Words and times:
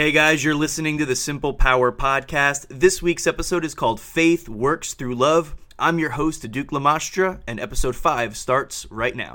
Hey 0.00 0.12
guys, 0.12 0.42
you're 0.42 0.54
listening 0.54 0.96
to 0.96 1.04
the 1.04 1.14
Simple 1.14 1.52
Power 1.52 1.92
Podcast. 1.92 2.64
This 2.70 3.02
week's 3.02 3.26
episode 3.26 3.66
is 3.66 3.74
called 3.74 4.00
Faith 4.00 4.48
Works 4.48 4.94
Through 4.94 5.14
Love. 5.14 5.54
I'm 5.78 5.98
your 5.98 6.08
host, 6.08 6.50
Duke 6.50 6.70
Lamastra, 6.70 7.42
and 7.46 7.60
episode 7.60 7.94
5 7.94 8.34
starts 8.34 8.90
right 8.90 9.14
now. 9.14 9.34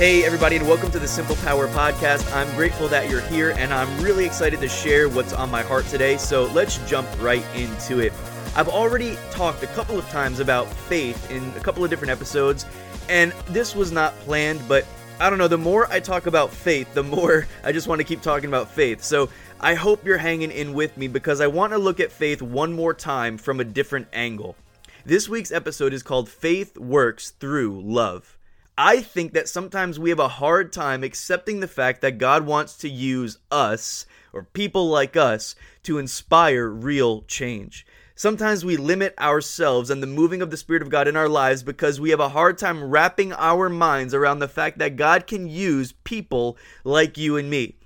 Hey, 0.00 0.24
everybody, 0.24 0.56
and 0.56 0.66
welcome 0.66 0.90
to 0.92 0.98
the 0.98 1.06
Simple 1.06 1.36
Power 1.36 1.68
Podcast. 1.68 2.34
I'm 2.34 2.50
grateful 2.56 2.88
that 2.88 3.10
you're 3.10 3.20
here, 3.20 3.50
and 3.58 3.70
I'm 3.70 4.02
really 4.02 4.24
excited 4.24 4.58
to 4.60 4.66
share 4.66 5.10
what's 5.10 5.34
on 5.34 5.50
my 5.50 5.60
heart 5.60 5.84
today. 5.88 6.16
So 6.16 6.44
let's 6.54 6.78
jump 6.88 7.06
right 7.20 7.44
into 7.54 7.98
it. 7.98 8.14
I've 8.56 8.70
already 8.70 9.18
talked 9.30 9.62
a 9.62 9.66
couple 9.66 9.98
of 9.98 10.08
times 10.08 10.40
about 10.40 10.68
faith 10.68 11.30
in 11.30 11.46
a 11.50 11.60
couple 11.60 11.84
of 11.84 11.90
different 11.90 12.12
episodes, 12.12 12.64
and 13.10 13.32
this 13.48 13.74
was 13.76 13.92
not 13.92 14.18
planned, 14.20 14.66
but 14.66 14.86
I 15.20 15.28
don't 15.28 15.38
know, 15.38 15.48
the 15.48 15.58
more 15.58 15.86
I 15.92 16.00
talk 16.00 16.24
about 16.24 16.48
faith, 16.50 16.94
the 16.94 17.02
more 17.02 17.46
I 17.62 17.70
just 17.70 17.86
want 17.86 17.98
to 17.98 18.04
keep 18.04 18.22
talking 18.22 18.48
about 18.48 18.70
faith. 18.70 19.04
So 19.04 19.28
I 19.60 19.74
hope 19.74 20.06
you're 20.06 20.16
hanging 20.16 20.50
in 20.50 20.72
with 20.72 20.96
me 20.96 21.08
because 21.08 21.42
I 21.42 21.46
want 21.46 21.74
to 21.74 21.78
look 21.78 22.00
at 22.00 22.10
faith 22.10 22.40
one 22.40 22.72
more 22.72 22.94
time 22.94 23.36
from 23.36 23.60
a 23.60 23.64
different 23.64 24.08
angle. 24.14 24.56
This 25.04 25.28
week's 25.28 25.52
episode 25.52 25.92
is 25.92 26.02
called 26.02 26.30
Faith 26.30 26.78
Works 26.78 27.32
Through 27.32 27.82
Love. 27.82 28.38
I 28.82 29.02
think 29.02 29.34
that 29.34 29.46
sometimes 29.46 29.98
we 29.98 30.08
have 30.08 30.18
a 30.18 30.26
hard 30.26 30.72
time 30.72 31.04
accepting 31.04 31.60
the 31.60 31.68
fact 31.68 32.00
that 32.00 32.16
God 32.16 32.46
wants 32.46 32.78
to 32.78 32.88
use 32.88 33.36
us, 33.50 34.06
or 34.32 34.44
people 34.44 34.88
like 34.88 35.18
us, 35.18 35.54
to 35.82 35.98
inspire 35.98 36.66
real 36.66 37.20
change. 37.24 37.84
Sometimes 38.14 38.64
we 38.64 38.78
limit 38.78 39.12
ourselves 39.18 39.90
and 39.90 40.02
the 40.02 40.06
moving 40.06 40.40
of 40.40 40.50
the 40.50 40.56
Spirit 40.56 40.80
of 40.80 40.88
God 40.88 41.06
in 41.06 41.14
our 41.14 41.28
lives 41.28 41.62
because 41.62 42.00
we 42.00 42.08
have 42.08 42.20
a 42.20 42.30
hard 42.30 42.56
time 42.56 42.82
wrapping 42.82 43.34
our 43.34 43.68
minds 43.68 44.14
around 44.14 44.38
the 44.38 44.48
fact 44.48 44.78
that 44.78 44.96
God 44.96 45.26
can 45.26 45.46
use 45.46 45.92
people 46.04 46.56
like 46.82 47.18
you 47.18 47.36
and 47.36 47.50
me. 47.50 47.76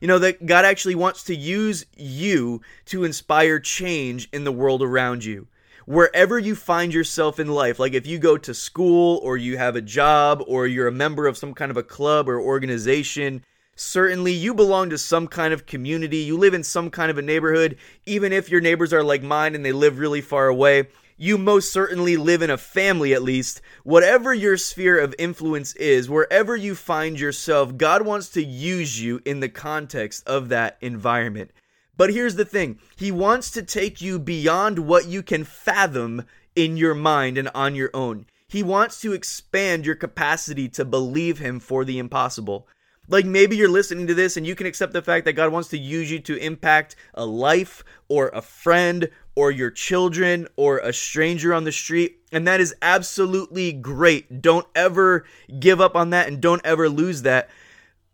You 0.00 0.06
know, 0.06 0.20
that 0.20 0.46
God 0.46 0.64
actually 0.64 0.94
wants 0.94 1.24
to 1.24 1.34
use 1.34 1.86
you 1.96 2.60
to 2.84 3.02
inspire 3.02 3.58
change 3.58 4.28
in 4.32 4.44
the 4.44 4.52
world 4.52 4.80
around 4.80 5.24
you 5.24 5.48
wherever 5.86 6.38
you 6.38 6.54
find 6.54 6.92
yourself 6.92 7.40
in 7.40 7.48
life, 7.48 7.78
like 7.78 7.94
if 7.94 8.06
you 8.06 8.18
go 8.18 8.36
to 8.36 8.52
school 8.52 9.20
or 9.22 9.36
you 9.36 9.56
have 9.56 9.76
a 9.76 9.80
job 9.80 10.42
or 10.46 10.66
you're 10.66 10.88
a 10.88 10.92
member 10.92 11.26
of 11.26 11.38
some 11.38 11.54
kind 11.54 11.70
of 11.70 11.76
a 11.76 11.82
club 11.82 12.28
or 12.28 12.40
organization, 12.40 13.42
certainly 13.76 14.32
you 14.32 14.52
belong 14.52 14.90
to 14.90 14.98
some 14.98 15.28
kind 15.28 15.54
of 15.54 15.64
community. 15.64 16.18
You 16.18 16.36
live 16.36 16.54
in 16.54 16.64
some 16.64 16.90
kind 16.90 17.10
of 17.10 17.18
a 17.18 17.22
neighborhood, 17.22 17.78
even 18.04 18.32
if 18.32 18.50
your 18.50 18.60
neighbors 18.60 18.92
are 18.92 19.04
like 19.04 19.22
mine 19.22 19.54
and 19.54 19.64
they 19.64 19.72
live 19.72 19.98
really 19.98 20.20
far 20.20 20.48
away. 20.48 20.88
You 21.18 21.38
most 21.38 21.72
certainly 21.72 22.18
live 22.18 22.42
in 22.42 22.50
a 22.50 22.58
family, 22.58 23.14
at 23.14 23.22
least. 23.22 23.62
Whatever 23.84 24.34
your 24.34 24.58
sphere 24.58 24.98
of 24.98 25.14
influence 25.18 25.74
is, 25.76 26.10
wherever 26.10 26.54
you 26.54 26.74
find 26.74 27.18
yourself, 27.18 27.78
God 27.78 28.04
wants 28.04 28.28
to 28.30 28.44
use 28.44 29.00
you 29.00 29.22
in 29.24 29.40
the 29.40 29.48
context 29.48 30.26
of 30.26 30.50
that 30.50 30.76
environment. 30.82 31.52
But 31.96 32.12
here's 32.12 32.36
the 32.36 32.44
thing 32.44 32.78
He 32.96 33.10
wants 33.10 33.50
to 33.52 33.62
take 33.62 34.00
you 34.00 34.18
beyond 34.18 34.80
what 34.80 35.06
you 35.06 35.22
can 35.22 35.44
fathom 35.44 36.24
in 36.54 36.76
your 36.76 36.94
mind 36.94 37.38
and 37.38 37.50
on 37.54 37.74
your 37.74 37.90
own. 37.94 38.26
He 38.48 38.62
wants 38.62 39.00
to 39.00 39.12
expand 39.12 39.84
your 39.84 39.96
capacity 39.96 40.68
to 40.70 40.84
believe 40.84 41.38
Him 41.38 41.58
for 41.58 41.84
the 41.84 41.98
impossible. 41.98 42.68
Like 43.08 43.24
maybe 43.24 43.56
you're 43.56 43.68
listening 43.68 44.08
to 44.08 44.14
this 44.14 44.36
and 44.36 44.44
you 44.44 44.56
can 44.56 44.66
accept 44.66 44.92
the 44.92 45.02
fact 45.02 45.26
that 45.26 45.34
God 45.34 45.52
wants 45.52 45.68
to 45.68 45.78
use 45.78 46.10
you 46.10 46.18
to 46.20 46.36
impact 46.36 46.96
a 47.14 47.24
life 47.24 47.84
or 48.08 48.28
a 48.28 48.42
friend 48.42 49.08
or 49.36 49.52
your 49.52 49.70
children 49.70 50.48
or 50.56 50.78
a 50.78 50.92
stranger 50.92 51.54
on 51.54 51.64
the 51.64 51.70
street. 51.70 52.18
And 52.32 52.48
that 52.48 52.60
is 52.60 52.74
absolutely 52.82 53.72
great. 53.72 54.42
Don't 54.42 54.66
ever 54.74 55.24
give 55.60 55.80
up 55.80 55.94
on 55.94 56.10
that 56.10 56.26
and 56.26 56.40
don't 56.40 56.64
ever 56.64 56.88
lose 56.88 57.22
that 57.22 57.48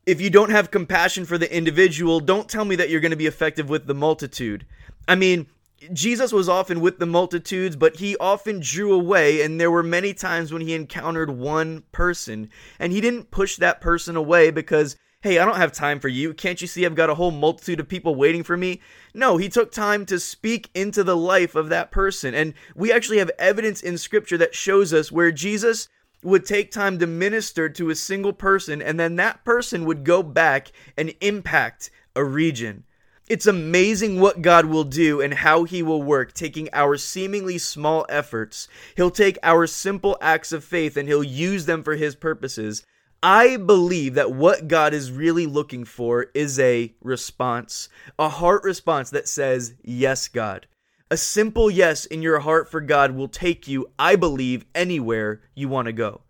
if 0.07 0.21
you 0.21 0.31
don't 0.31 0.51
have 0.51 0.71
compassion 0.71 1.25
for 1.25 1.39
the 1.39 1.55
individual, 1.55 2.21
don't 2.21 2.49
tell 2.49 2.65
me 2.65 2.77
that 2.77 2.91
you're 2.91 3.01
going 3.01 3.11
to 3.11 3.17
be 3.17 3.27
effective 3.27 3.69
with 3.69 3.87
the 3.87 3.95
multitude. 3.95 4.67
I 5.07 5.15
mean, 5.15 5.47
Jesus 5.93 6.33
was 6.33 6.49
often 6.49 6.81
with 6.81 6.99
the 6.99 7.07
multitudes, 7.07 7.77
but 7.77 7.97
he 7.97 8.17
often 8.19 8.61
drew 8.61 8.93
away, 8.93 9.43
and 9.43 9.61
there 9.61 9.71
were 9.71 9.83
many 9.83 10.15
times 10.15 10.53
when 10.53 10.63
he 10.63 10.75
encountered 10.75 11.31
one 11.31 11.85
person, 11.93 12.51
and 12.79 12.93
he 12.93 13.01
didn't 13.01 13.31
push 13.31 13.57
that 13.57 13.81
person 13.81 14.17
away 14.17 14.51
because, 14.51 14.97
hey, 15.23 15.39
I 15.39 15.45
don't 15.45 15.57
have 15.57 15.73
time 15.73 15.99
for 15.99 16.09
you. 16.09 16.35
Can't 16.35 16.61
you 16.61 16.67
see 16.67 16.87
I've 16.87 16.95
got 16.95 17.11
a 17.11 17.15
whole 17.15 17.33
multitude 17.33 17.81
of 17.81 17.89
people 17.89 18.15
waiting 18.15 18.43
for 18.43 18.57
me? 18.57 18.81
No, 19.15 19.37
he 19.37 19.49
took 19.49 19.73
time 19.73 20.07
to 20.07 20.21
speak 20.21 20.71
into 20.75 21.03
the 21.03 21.17
life 21.17 21.55
of 21.55 21.69
that 21.69 21.91
person, 21.91 22.35
and 22.35 22.55
we 22.75 22.93
actually 22.93 23.19
have 23.19 23.31
evidence 23.39 23.83
in 23.83 23.99
Scripture 23.99 24.39
that 24.39 24.55
shows 24.55 24.93
us 24.93 25.11
where 25.11 25.33
Jesus 25.33 25.89
would 26.23 26.45
take 26.45 26.71
time 26.71 26.99
to 26.99 27.07
minister 27.07 27.69
to 27.69 27.91
a 27.91 27.95
single 27.95 28.33
person, 28.33 28.81
and 28.81 28.99
then 28.99 29.17
that 29.17 29.45
person 29.45 29.85
would 29.85 30.05
go 30.05 30.23
back 30.23 30.73
and 30.97 31.15
impact 31.21 31.91
a 32.15 32.25
region. 32.25 32.85
It's 33.29 33.47
amazing 33.47 34.21
what 34.21 34.43
God 34.43 34.67
will 34.67 34.85
do 34.85 35.21
and 35.21 35.33
how 35.33 35.65
He 35.65 35.83
will 35.83 36.03
work, 36.03 36.33
taking 36.33 36.69
our 36.73 36.97
seemingly 36.97 37.57
small 37.57 38.05
efforts. 38.09 38.69
He'll 38.97 39.11
take 39.11 39.39
our 39.43 39.67
simple 39.67 40.19
acts 40.21 40.53
of 40.53 40.65
faith 40.65 40.97
and 40.97 41.09
He'll 41.09 41.25
use 41.25 41.67
them 41.67 41.83
for 41.83 41.97
His 41.97 42.15
purposes. 42.15 42.85
I 43.23 43.57
believe 43.57 44.15
that 44.15 44.33
what 44.33 44.67
God 44.67 44.93
is 44.93 45.13
really 45.13 45.47
looking 45.47 45.85
for 45.85 46.27
is 46.35 46.59
a 46.59 46.93
response, 47.01 47.89
a 48.19 48.29
heart 48.29 48.65
response 48.65 49.11
that 49.11 49.29
says, 49.29 49.75
Yes, 49.83 50.27
God. 50.27 50.67
A 51.13 51.17
simple 51.19 51.71
yes 51.71 52.07
in 52.07 52.23
your 52.23 52.39
heart 52.39 52.71
for 52.71 52.81
God 52.81 53.15
will 53.15 53.29
take 53.29 53.69
you, 53.69 53.91
I 53.99 54.17
believe, 54.17 54.65
anywhere 54.75 55.43
you 55.55 55.69
want 55.69 55.85
to 55.85 55.93
go. 55.93 56.23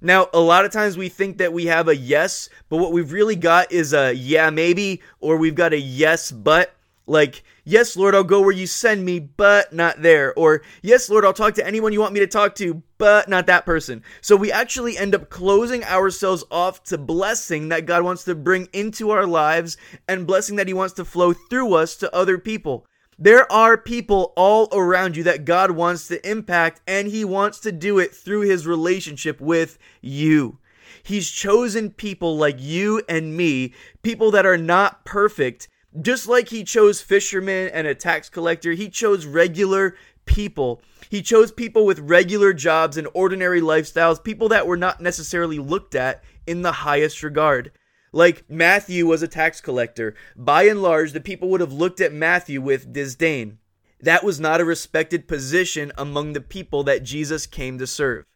Now, 0.00 0.28
a 0.32 0.38
lot 0.38 0.64
of 0.64 0.70
times 0.70 0.96
we 0.96 1.08
think 1.08 1.38
that 1.38 1.52
we 1.52 1.66
have 1.66 1.88
a 1.88 1.96
yes, 1.96 2.48
but 2.68 2.76
what 2.76 2.92
we've 2.92 3.10
really 3.10 3.34
got 3.34 3.72
is 3.72 3.92
a 3.92 4.12
yeah, 4.12 4.50
maybe, 4.50 5.02
or 5.18 5.38
we've 5.38 5.56
got 5.56 5.72
a 5.72 5.80
yes, 5.80 6.30
but. 6.30 6.72
Like, 7.04 7.42
yes, 7.64 7.96
Lord, 7.96 8.14
I'll 8.14 8.22
go 8.22 8.40
where 8.42 8.52
you 8.52 8.68
send 8.68 9.04
me, 9.04 9.18
but 9.18 9.72
not 9.72 10.02
there. 10.02 10.32
Or, 10.34 10.62
yes, 10.82 11.10
Lord, 11.10 11.24
I'll 11.24 11.32
talk 11.32 11.54
to 11.54 11.66
anyone 11.66 11.92
you 11.92 12.00
want 12.00 12.14
me 12.14 12.20
to 12.20 12.28
talk 12.28 12.54
to, 12.54 12.80
but 12.96 13.28
not 13.28 13.48
that 13.48 13.66
person. 13.66 14.04
So 14.20 14.36
we 14.36 14.52
actually 14.52 14.96
end 14.96 15.16
up 15.16 15.28
closing 15.28 15.82
ourselves 15.82 16.44
off 16.48 16.84
to 16.84 16.96
blessing 16.96 17.70
that 17.70 17.86
God 17.86 18.04
wants 18.04 18.22
to 18.24 18.36
bring 18.36 18.68
into 18.72 19.10
our 19.10 19.26
lives 19.26 19.76
and 20.06 20.28
blessing 20.28 20.54
that 20.56 20.68
He 20.68 20.74
wants 20.74 20.94
to 20.94 21.04
flow 21.04 21.32
through 21.32 21.74
us 21.74 21.96
to 21.96 22.14
other 22.14 22.38
people. 22.38 22.86
There 23.22 23.50
are 23.52 23.78
people 23.78 24.32
all 24.34 24.68
around 24.72 25.16
you 25.16 25.22
that 25.22 25.44
God 25.44 25.70
wants 25.70 26.08
to 26.08 26.28
impact, 26.28 26.80
and 26.88 27.06
He 27.06 27.24
wants 27.24 27.60
to 27.60 27.70
do 27.70 28.00
it 28.00 28.12
through 28.12 28.40
His 28.40 28.66
relationship 28.66 29.40
with 29.40 29.78
you. 30.00 30.58
He's 31.04 31.30
chosen 31.30 31.90
people 31.90 32.36
like 32.36 32.56
you 32.58 33.00
and 33.08 33.36
me, 33.36 33.74
people 34.02 34.32
that 34.32 34.44
are 34.44 34.58
not 34.58 35.04
perfect. 35.04 35.68
Just 36.00 36.26
like 36.26 36.48
He 36.48 36.64
chose 36.64 37.00
fishermen 37.00 37.70
and 37.72 37.86
a 37.86 37.94
tax 37.94 38.28
collector, 38.28 38.72
He 38.72 38.88
chose 38.88 39.24
regular 39.24 39.94
people. 40.24 40.82
He 41.08 41.22
chose 41.22 41.52
people 41.52 41.86
with 41.86 42.00
regular 42.00 42.52
jobs 42.52 42.96
and 42.96 43.06
ordinary 43.14 43.60
lifestyles, 43.60 44.24
people 44.24 44.48
that 44.48 44.66
were 44.66 44.76
not 44.76 45.00
necessarily 45.00 45.60
looked 45.60 45.94
at 45.94 46.24
in 46.44 46.62
the 46.62 46.72
highest 46.72 47.22
regard. 47.22 47.70
Like 48.12 48.44
Matthew 48.48 49.06
was 49.06 49.22
a 49.22 49.28
tax 49.28 49.60
collector. 49.60 50.14
By 50.36 50.64
and 50.64 50.82
large, 50.82 51.12
the 51.12 51.20
people 51.20 51.48
would 51.48 51.62
have 51.62 51.72
looked 51.72 52.00
at 52.00 52.12
Matthew 52.12 52.60
with 52.60 52.92
disdain. 52.92 53.58
That 54.00 54.22
was 54.22 54.38
not 54.38 54.60
a 54.60 54.64
respected 54.64 55.26
position 55.26 55.92
among 55.96 56.32
the 56.32 56.40
people 56.40 56.84
that 56.84 57.04
Jesus 57.04 57.46
came 57.46 57.78
to 57.78 57.86
serve. 57.86 58.26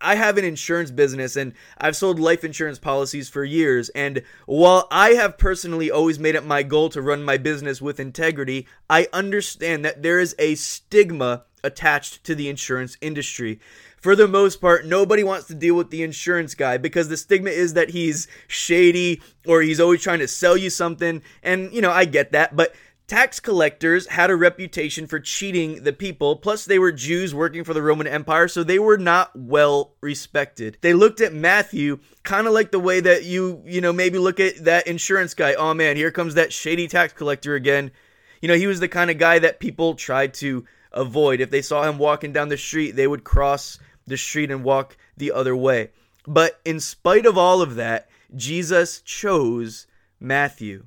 I 0.00 0.16
have 0.16 0.36
an 0.36 0.44
insurance 0.44 0.90
business 0.90 1.36
and 1.36 1.52
I've 1.78 1.94
sold 1.94 2.18
life 2.18 2.42
insurance 2.42 2.80
policies 2.80 3.28
for 3.28 3.44
years. 3.44 3.88
And 3.90 4.22
while 4.46 4.88
I 4.90 5.10
have 5.10 5.38
personally 5.38 5.90
always 5.90 6.18
made 6.18 6.34
it 6.34 6.44
my 6.44 6.64
goal 6.64 6.88
to 6.88 7.00
run 7.00 7.22
my 7.22 7.36
business 7.36 7.80
with 7.80 8.00
integrity, 8.00 8.66
I 8.90 9.06
understand 9.12 9.84
that 9.84 10.02
there 10.02 10.18
is 10.18 10.34
a 10.40 10.56
stigma 10.56 11.44
attached 11.64 12.24
to 12.24 12.34
the 12.34 12.48
insurance 12.48 12.96
industry 13.00 13.60
for 14.02 14.16
the 14.16 14.26
most 14.26 14.60
part, 14.60 14.84
nobody 14.84 15.22
wants 15.22 15.46
to 15.46 15.54
deal 15.54 15.76
with 15.76 15.90
the 15.90 16.02
insurance 16.02 16.56
guy 16.56 16.76
because 16.76 17.08
the 17.08 17.16
stigma 17.16 17.50
is 17.50 17.74
that 17.74 17.90
he's 17.90 18.26
shady 18.48 19.22
or 19.46 19.62
he's 19.62 19.78
always 19.78 20.02
trying 20.02 20.18
to 20.18 20.28
sell 20.28 20.56
you 20.56 20.70
something. 20.70 21.22
And, 21.40 21.72
you 21.72 21.80
know, 21.80 21.92
I 21.92 22.04
get 22.04 22.32
that, 22.32 22.56
but 22.56 22.74
tax 23.06 23.38
collectors 23.38 24.08
had 24.08 24.28
a 24.28 24.34
reputation 24.34 25.06
for 25.06 25.20
cheating 25.20 25.84
the 25.84 25.92
people. 25.92 26.34
Plus, 26.34 26.64
they 26.64 26.80
were 26.80 26.90
Jews 26.90 27.32
working 27.32 27.62
for 27.62 27.74
the 27.74 27.82
Roman 27.82 28.08
Empire, 28.08 28.48
so 28.48 28.64
they 28.64 28.80
were 28.80 28.98
not 28.98 29.30
well 29.36 29.94
respected. 30.00 30.78
They 30.80 30.94
looked 30.94 31.20
at 31.20 31.32
Matthew 31.32 32.00
kind 32.24 32.48
of 32.48 32.52
like 32.52 32.72
the 32.72 32.80
way 32.80 32.98
that 32.98 33.22
you, 33.24 33.62
you 33.64 33.80
know, 33.80 33.92
maybe 33.92 34.18
look 34.18 34.40
at 34.40 34.64
that 34.64 34.88
insurance 34.88 35.32
guy. 35.32 35.54
Oh 35.54 35.74
man, 35.74 35.94
here 35.94 36.10
comes 36.10 36.34
that 36.34 36.52
shady 36.52 36.88
tax 36.88 37.12
collector 37.12 37.54
again. 37.54 37.92
You 38.40 38.48
know, 38.48 38.56
he 38.56 38.66
was 38.66 38.80
the 38.80 38.88
kind 38.88 39.12
of 39.12 39.18
guy 39.18 39.38
that 39.38 39.60
people 39.60 39.94
tried 39.94 40.34
to 40.34 40.64
avoid. 40.94 41.40
If 41.40 41.50
they 41.50 41.62
saw 41.62 41.88
him 41.88 41.98
walking 41.98 42.32
down 42.32 42.48
the 42.48 42.56
street, 42.56 42.92
they 42.92 43.06
would 43.06 43.24
cross 43.24 43.78
the 44.06 44.16
street 44.16 44.50
and 44.50 44.64
walk 44.64 44.96
the 45.16 45.32
other 45.32 45.56
way. 45.56 45.90
But 46.26 46.60
in 46.64 46.80
spite 46.80 47.26
of 47.26 47.36
all 47.36 47.62
of 47.62 47.74
that, 47.76 48.08
Jesus 48.34 49.00
chose 49.00 49.86
Matthew. 50.20 50.86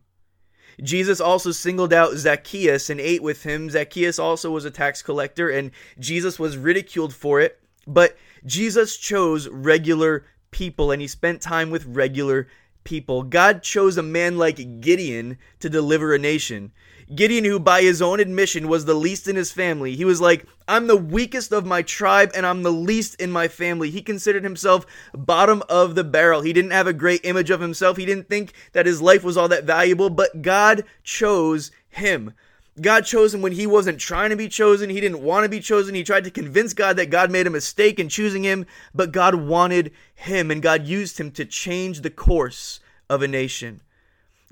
Jesus 0.82 1.22
also 1.22 1.52
singled 1.52 1.94
out 1.94 2.16
Zacchaeus 2.16 2.90
and 2.90 3.00
ate 3.00 3.24
with 3.24 3.44
him. 3.44 3.70
Zacchaeus 3.70 4.20
also 4.20 4.52
was 4.52 4.66
a 4.66 4.72
tax 4.72 5.02
collector, 5.02 5.50
and 5.50 5.72
Jesus 6.00 6.38
was 6.38 6.58
ridiculed 6.58 7.14
for 7.14 7.40
it. 7.40 7.60
But 7.88 8.18
Jesus 8.46 8.98
chose 8.98 9.48
regular 9.48 10.26
people, 10.52 10.92
and 10.92 11.02
he 11.02 11.08
spent 11.08 11.42
time 11.42 11.70
with 11.70 11.86
regular 11.86 12.48
people. 12.86 13.24
God 13.24 13.62
chose 13.62 13.98
a 13.98 14.04
man 14.04 14.38
like 14.38 14.80
Gideon 14.80 15.38
to 15.60 15.70
deliver 15.70 16.14
a 16.14 16.20
nation. 16.20 16.72
Gideon, 17.14 17.44
who 17.44 17.60
by 17.60 17.82
his 17.82 18.02
own 18.02 18.20
admission 18.20 18.68
was 18.68 18.86
the 18.86 18.96
least 18.96 19.28
in 19.28 19.36
his 19.36 19.52
family, 19.52 19.96
he 19.96 20.06
was 20.06 20.22
like, 20.22 20.48
I'm 20.68 20.88
the 20.88 20.96
weakest 20.96 21.52
of 21.52 21.66
my 21.66 21.84
tribe 21.84 22.32
and 22.34 22.46
I'm 22.46 22.64
the 22.64 22.72
least 22.72 23.22
in 23.22 23.32
my 23.32 23.48
family. 23.48 23.92
He 23.92 24.02
considered 24.02 24.44
himself 24.44 24.88
bottom 25.14 25.62
of 25.70 25.94
the 25.94 26.04
barrel. 26.04 26.42
He 26.42 26.54
didn't 26.54 26.72
have 26.72 26.88
a 26.88 26.94
great 26.94 27.22
image 27.24 27.52
of 27.52 27.62
himself. 27.62 27.98
He 27.98 28.06
didn't 28.06 28.30
think 28.30 28.54
that 28.72 28.88
his 28.88 29.02
life 29.02 29.24
was 29.24 29.38
all 29.38 29.50
that 29.50 29.66
valuable, 29.66 30.10
but 30.10 30.42
God 30.42 30.84
chose 31.04 31.70
him. 31.90 32.34
God 32.82 33.06
chose 33.06 33.34
him 33.34 33.42
when 33.42 33.54
he 33.54 33.66
wasn't 33.66 34.00
trying 34.00 34.32
to 34.32 34.36
be 34.36 34.50
chosen. 34.50 34.90
He 34.90 35.00
didn't 35.00 35.22
want 35.22 35.46
to 35.46 35.50
be 35.50 35.62
chosen. 35.62 35.96
He 35.96 36.04
tried 36.04 36.26
to 36.26 36.32
convince 36.32 36.74
God 36.74 36.98
that 36.98 37.10
God 37.10 37.32
made 37.32 37.48
a 37.48 37.52
mistake 37.52 38.00
in 38.00 38.10
choosing 38.10 38.44
him, 38.44 38.66
but 38.94 39.14
God 39.14 39.36
wanted 39.36 39.92
him 40.14 40.52
and 40.52 40.62
God 40.62 40.86
used 40.86 41.18
him 41.18 41.32
to 41.32 41.46
change 41.46 42.02
the 42.02 42.10
course 42.10 42.82
of 43.10 43.22
a 43.22 43.28
nation. 43.28 43.82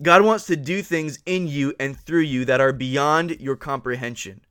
God 0.01 0.23
wants 0.23 0.45
to 0.45 0.55
do 0.55 0.81
things 0.81 1.19
in 1.25 1.47
you 1.47 1.73
and 1.79 1.97
through 1.97 2.21
you 2.21 2.45
that 2.45 2.61
are 2.61 2.73
beyond 2.73 3.41
your 3.41 3.55
comprehension. 3.55 4.41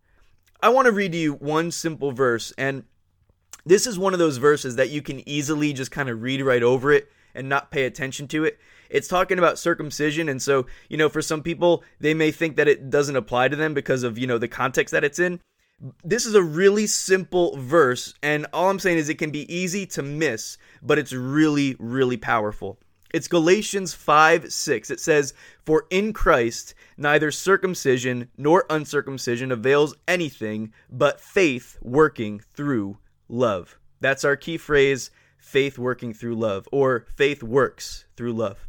I 0.63 0.69
want 0.69 0.87
to 0.87 0.93
read 0.93 1.13
to 1.13 1.19
you 1.19 1.35
one 1.35 1.71
simple 1.71 2.13
verse, 2.13 2.53
and 2.57 2.85
this 3.65 3.87
is 3.87 3.99
one 3.99 4.13
of 4.13 4.19
those 4.19 4.37
verses 4.37 4.77
that 4.77 4.91
you 4.91 5.03
can 5.03 5.27
easily 5.29 5.73
just 5.73 5.91
kind 5.91 6.09
of 6.09 6.23
read 6.23 6.43
right 6.43 6.63
over 6.63 6.93
it 6.93 7.11
and 7.35 7.49
not 7.49 7.71
pay 7.71 7.85
attention 7.85 8.29
to 8.29 8.45
it. 8.45 8.59
It's 8.93 9.09
talking 9.09 9.39
about 9.39 9.59
circumcision, 9.59 10.29
and 10.29 10.41
so, 10.41 10.67
you 10.91 10.99
know, 10.99 11.09
for 11.09 11.23
some 11.23 11.43
people, 11.43 11.83
they 11.99 12.12
may 12.12 12.31
think 12.31 12.56
that 12.56 12.69
it 12.69 12.91
doesn't 12.91 13.17
apply 13.17 13.49
to 13.49 13.56
them 13.56 13.73
because 13.73 14.03
of, 14.03 14.19
you 14.19 14.27
know, 14.27 14.37
the 14.37 14.49
context 14.49 14.93
that 14.93 15.03
it's 15.03 15.19
in. 15.19 15.41
This 16.05 16.27
is 16.27 16.35
a 16.35 16.43
really 16.43 16.87
simple 16.87 17.56
verse, 17.56 18.12
and 18.23 18.47
all 18.53 18.69
I'm 18.69 18.79
saying 18.79 18.99
is 18.99 19.09
it 19.09 19.19
can 19.19 19.31
be 19.31 19.53
easy 19.53 19.87
to 19.87 20.03
miss, 20.03 20.59
but 20.83 20.99
it's 20.99 21.15
really, 21.15 21.75
really 21.79 22.19
powerful. 22.19 22.79
It's 23.15 23.29
Galatians 23.29 23.94
5 23.94 24.53
6. 24.53 24.91
It 24.91 25.00
says, 25.00 25.35
For 25.65 25.87
in 25.91 26.12
Christ 26.12 26.75
neither 26.99 27.31
circumcision 27.31 28.29
nor 28.37 28.65
uncircumcision 28.71 29.50
avails 29.50 29.94
anything, 30.06 30.73
but 30.91 31.21
faith 31.21 31.79
working 31.81 32.41
through 32.41 32.99
love. 33.29 33.79
That's 34.00 34.25
our 34.25 34.37
key 34.37 34.59
phrase 34.59 35.11
faith 35.39 35.79
working 35.79 36.15
through 36.15 36.37
love, 36.37 36.69
or 36.73 37.06
faith 37.17 37.43
works 37.43 38.05
through 38.17 38.33
love. 38.33 38.67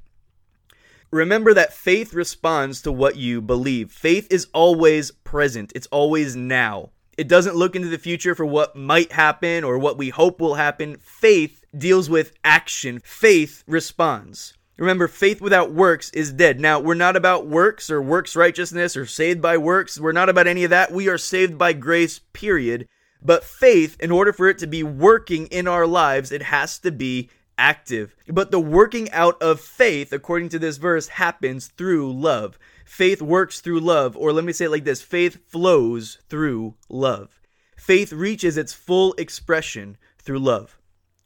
Remember 1.13 1.53
that 1.53 1.73
faith 1.73 2.11
responds 2.15 2.81
to 2.81 2.91
what 2.91 3.17
you 3.17 3.39
believe. 3.39 3.91
Faith 3.91 4.25
is 4.31 4.47
always 4.51 5.11
present, 5.11 5.71
it's 5.75 5.85
always 5.91 6.35
now. 6.35 6.89
It 7.19 7.27
doesn't 7.27 7.55
look 7.55 7.75
into 7.75 7.87
the 7.87 7.99
future 7.99 8.33
for 8.33 8.47
what 8.47 8.75
might 8.75 9.11
happen 9.11 9.63
or 9.63 9.77
what 9.77 9.95
we 9.95 10.09
hope 10.09 10.41
will 10.41 10.55
happen. 10.55 10.97
Faith 10.97 11.63
deals 11.77 12.09
with 12.09 12.33
action, 12.43 12.99
faith 13.05 13.63
responds. 13.67 14.57
Remember, 14.75 15.07
faith 15.07 15.39
without 15.39 15.71
works 15.71 16.09
is 16.13 16.33
dead. 16.33 16.59
Now, 16.59 16.79
we're 16.79 16.95
not 16.95 17.15
about 17.15 17.45
works 17.45 17.91
or 17.91 18.01
works 18.01 18.35
righteousness 18.35 18.97
or 18.97 19.05
saved 19.05 19.39
by 19.39 19.55
works. 19.55 19.99
We're 19.99 20.13
not 20.13 20.29
about 20.29 20.47
any 20.47 20.63
of 20.63 20.71
that. 20.71 20.91
We 20.91 21.09
are 21.09 21.19
saved 21.19 21.59
by 21.59 21.73
grace, 21.73 22.21
period. 22.33 22.87
But 23.21 23.43
faith, 23.43 23.97
in 23.99 24.09
order 24.09 24.33
for 24.33 24.49
it 24.49 24.57
to 24.57 24.67
be 24.67 24.81
working 24.81 25.45
in 25.47 25.67
our 25.67 25.85
lives, 25.85 26.31
it 26.31 26.41
has 26.41 26.79
to 26.79 26.91
be 26.91 27.29
active. 27.57 28.15
But 28.27 28.51
the 28.51 28.59
working 28.59 29.11
out 29.11 29.41
of 29.41 29.59
faith, 29.59 30.13
according 30.13 30.49
to 30.49 30.59
this 30.59 30.77
verse, 30.77 31.07
happens 31.07 31.67
through 31.67 32.13
love. 32.13 32.57
Faith 32.85 33.21
works 33.21 33.61
through 33.61 33.79
love, 33.79 34.17
or 34.17 34.31
let 34.33 34.43
me 34.43 34.53
say 34.53 34.65
it 34.65 34.71
like 34.71 34.83
this 34.83 35.01
faith 35.01 35.39
flows 35.49 36.19
through 36.29 36.75
love. 36.89 37.39
Faith 37.77 38.13
reaches 38.13 38.57
its 38.57 38.73
full 38.73 39.13
expression 39.17 39.97
through 40.19 40.39
love. 40.39 40.77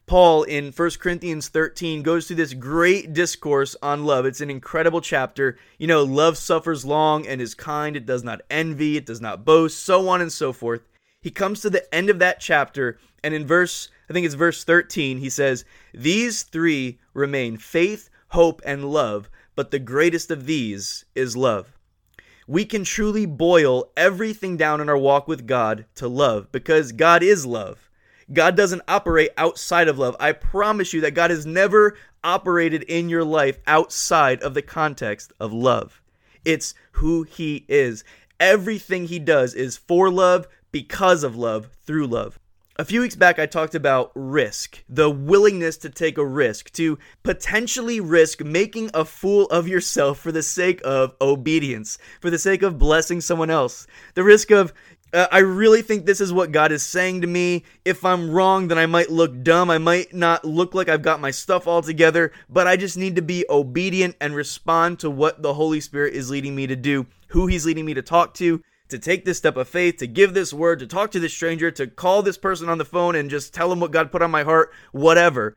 Paul 0.07 0.43
in 0.43 0.71
1 0.71 0.89
Corinthians 1.01 1.49
13 1.49 2.01
goes 2.01 2.27
through 2.27 2.37
this 2.37 2.53
great 2.53 3.11
discourse 3.11 3.75
on 3.81 4.05
love. 4.05 4.25
It's 4.25 4.39
an 4.39 4.49
incredible 4.49 5.01
chapter. 5.01 5.57
You 5.77 5.87
know, 5.87 6.03
love 6.03 6.37
suffers 6.37 6.85
long 6.85 7.27
and 7.27 7.41
is 7.41 7.53
kind, 7.53 7.97
it 7.97 8.05
does 8.05 8.23
not 8.23 8.41
envy, 8.49 8.95
it 8.95 9.05
does 9.05 9.19
not 9.19 9.43
boast, 9.43 9.83
so 9.83 10.07
on 10.07 10.21
and 10.21 10.31
so 10.31 10.53
forth. 10.53 10.81
He 11.21 11.29
comes 11.29 11.59
to 11.61 11.69
the 11.69 11.93
end 11.93 12.09
of 12.09 12.19
that 12.19 12.39
chapter, 12.39 12.97
and 13.21 13.33
in 13.33 13.45
verse, 13.45 13.89
I 14.09 14.13
think 14.13 14.25
it's 14.25 14.35
verse 14.35 14.63
13, 14.63 15.17
he 15.17 15.29
says, 15.29 15.65
These 15.93 16.43
three 16.43 16.99
remain 17.13 17.57
faith, 17.57 18.09
hope, 18.29 18.61
and 18.65 18.85
love, 18.85 19.29
but 19.55 19.71
the 19.71 19.79
greatest 19.79 20.31
of 20.31 20.45
these 20.45 21.05
is 21.13 21.35
love. 21.35 21.77
We 22.47 22.63
can 22.63 22.85
truly 22.85 23.25
boil 23.25 23.91
everything 23.97 24.55
down 24.55 24.79
in 24.79 24.87
our 24.87 24.97
walk 24.97 25.27
with 25.27 25.45
God 25.45 25.85
to 25.95 26.07
love 26.07 26.49
because 26.51 26.93
God 26.93 27.21
is 27.21 27.45
love. 27.45 27.89
God 28.31 28.55
doesn't 28.55 28.83
operate 28.87 29.31
outside 29.37 29.87
of 29.87 29.99
love. 29.99 30.15
I 30.19 30.31
promise 30.31 30.93
you 30.93 31.01
that 31.01 31.13
God 31.13 31.29
has 31.29 31.45
never 31.45 31.97
operated 32.23 32.83
in 32.83 33.09
your 33.09 33.23
life 33.23 33.59
outside 33.67 34.41
of 34.41 34.53
the 34.53 34.61
context 34.61 35.33
of 35.39 35.51
love. 35.51 36.01
It's 36.45 36.73
who 36.93 37.23
He 37.23 37.65
is. 37.67 38.05
Everything 38.39 39.07
He 39.07 39.19
does 39.19 39.53
is 39.53 39.75
for 39.75 40.09
love, 40.09 40.47
because 40.71 41.23
of 41.23 41.35
love, 41.35 41.69
through 41.85 42.07
love. 42.07 42.39
A 42.79 42.85
few 42.85 43.01
weeks 43.01 43.15
back, 43.15 43.39
I 43.39 43.47
talked 43.47 43.73
about 43.73 44.11
risk, 44.13 44.83
the 44.87 45.09
willingness 45.09 45.77
to 45.77 45.89
take 45.89 46.19
a 46.19 46.25
risk, 46.25 46.71
to 46.73 46.99
potentially 47.23 47.99
risk 47.99 48.43
making 48.43 48.91
a 48.93 49.03
fool 49.03 49.47
of 49.47 49.67
yourself 49.67 50.19
for 50.19 50.31
the 50.31 50.43
sake 50.43 50.79
of 50.85 51.15
obedience, 51.19 51.97
for 52.21 52.29
the 52.29 52.37
sake 52.37 52.61
of 52.61 52.77
blessing 52.77 53.19
someone 53.19 53.49
else. 53.49 53.87
The 54.13 54.23
risk 54.23 54.51
of, 54.51 54.73
uh, 55.11 55.25
I 55.31 55.39
really 55.39 55.81
think 55.81 56.05
this 56.05 56.21
is 56.21 56.31
what 56.31 56.51
God 56.51 56.71
is 56.71 56.83
saying 56.83 57.21
to 57.21 57.27
me. 57.27 57.63
If 57.83 58.05
I'm 58.05 58.29
wrong, 58.29 58.67
then 58.67 58.77
I 58.77 58.85
might 58.85 59.09
look 59.09 59.41
dumb. 59.41 59.71
I 59.71 59.79
might 59.79 60.13
not 60.13 60.45
look 60.45 60.75
like 60.75 60.87
I've 60.87 61.01
got 61.01 61.19
my 61.19 61.31
stuff 61.31 61.65
all 61.65 61.81
together, 61.81 62.31
but 62.47 62.67
I 62.67 62.77
just 62.77 62.95
need 62.95 63.15
to 63.15 63.23
be 63.23 63.43
obedient 63.49 64.17
and 64.21 64.35
respond 64.35 64.99
to 64.99 65.09
what 65.09 65.41
the 65.41 65.55
Holy 65.55 65.81
Spirit 65.81 66.13
is 66.13 66.29
leading 66.29 66.55
me 66.55 66.67
to 66.67 66.75
do, 66.75 67.07
who 67.29 67.47
He's 67.47 67.65
leading 67.65 67.85
me 67.87 67.95
to 67.95 68.03
talk 68.03 68.35
to, 68.35 68.61
to 68.89 68.99
take 68.99 69.25
this 69.25 69.37
step 69.37 69.57
of 69.57 69.67
faith, 69.67 69.97
to 69.97 70.07
give 70.07 70.33
this 70.33 70.53
word, 70.53 70.79
to 70.79 70.87
talk 70.87 71.11
to 71.11 71.19
this 71.19 71.33
stranger, 71.33 71.71
to 71.71 71.87
call 71.87 72.21
this 72.21 72.37
person 72.37 72.69
on 72.69 72.77
the 72.77 72.85
phone 72.85 73.15
and 73.15 73.29
just 73.29 73.53
tell 73.53 73.69
them 73.69 73.79
what 73.79 73.91
God 73.91 74.11
put 74.11 74.21
on 74.21 74.31
my 74.31 74.43
heart, 74.43 74.71
whatever. 74.91 75.55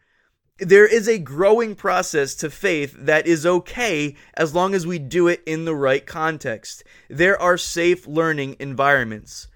There 0.59 0.87
is 0.87 1.09
a 1.09 1.19
growing 1.19 1.75
process 1.75 2.35
to 2.37 2.51
faith 2.51 2.95
that 2.99 3.27
is 3.27 3.47
okay 3.47 4.15
as 4.35 4.55
long 4.55 4.75
as 4.75 4.87
we 4.87 4.99
do 4.99 5.27
it 5.29 5.43
in 5.47 5.65
the 5.65 5.75
right 5.75 6.05
context. 6.05 6.85
There 7.09 7.41
are 7.41 7.57
safe 7.57 8.07
learning 8.07 8.57
environments. 8.61 9.49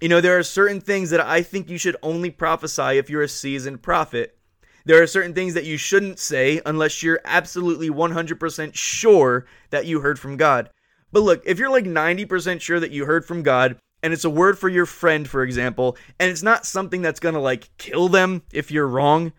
You 0.00 0.08
know, 0.08 0.20
there 0.20 0.38
are 0.38 0.44
certain 0.44 0.80
things 0.80 1.10
that 1.10 1.20
I 1.20 1.42
think 1.42 1.68
you 1.68 1.76
should 1.76 1.96
only 2.02 2.30
prophesy 2.30 2.96
if 2.96 3.10
you're 3.10 3.22
a 3.22 3.28
seasoned 3.28 3.82
prophet. 3.82 4.38
There 4.84 5.02
are 5.02 5.06
certain 5.06 5.34
things 5.34 5.52
that 5.52 5.66
you 5.66 5.76
shouldn't 5.76 6.18
say 6.18 6.62
unless 6.64 7.02
you're 7.02 7.20
absolutely 7.26 7.90
100% 7.90 8.74
sure 8.74 9.44
that 9.68 9.84
you 9.84 10.00
heard 10.00 10.18
from 10.18 10.38
God. 10.38 10.70
But 11.12 11.22
look, 11.22 11.42
if 11.44 11.58
you're 11.58 11.70
like 11.70 11.84
90% 11.84 12.60
sure 12.60 12.80
that 12.80 12.90
you 12.90 13.06
heard 13.06 13.24
from 13.24 13.42
God, 13.42 13.78
and 14.02 14.12
it's 14.12 14.24
a 14.24 14.30
word 14.30 14.58
for 14.58 14.68
your 14.68 14.86
friend, 14.86 15.28
for 15.28 15.42
example, 15.42 15.96
and 16.20 16.30
it's 16.30 16.42
not 16.42 16.66
something 16.66 17.02
that's 17.02 17.20
gonna 17.20 17.40
like 17.40 17.70
kill 17.78 18.08
them 18.08 18.42
if 18.52 18.70
you're 18.70 18.86
wrong, 18.86 19.32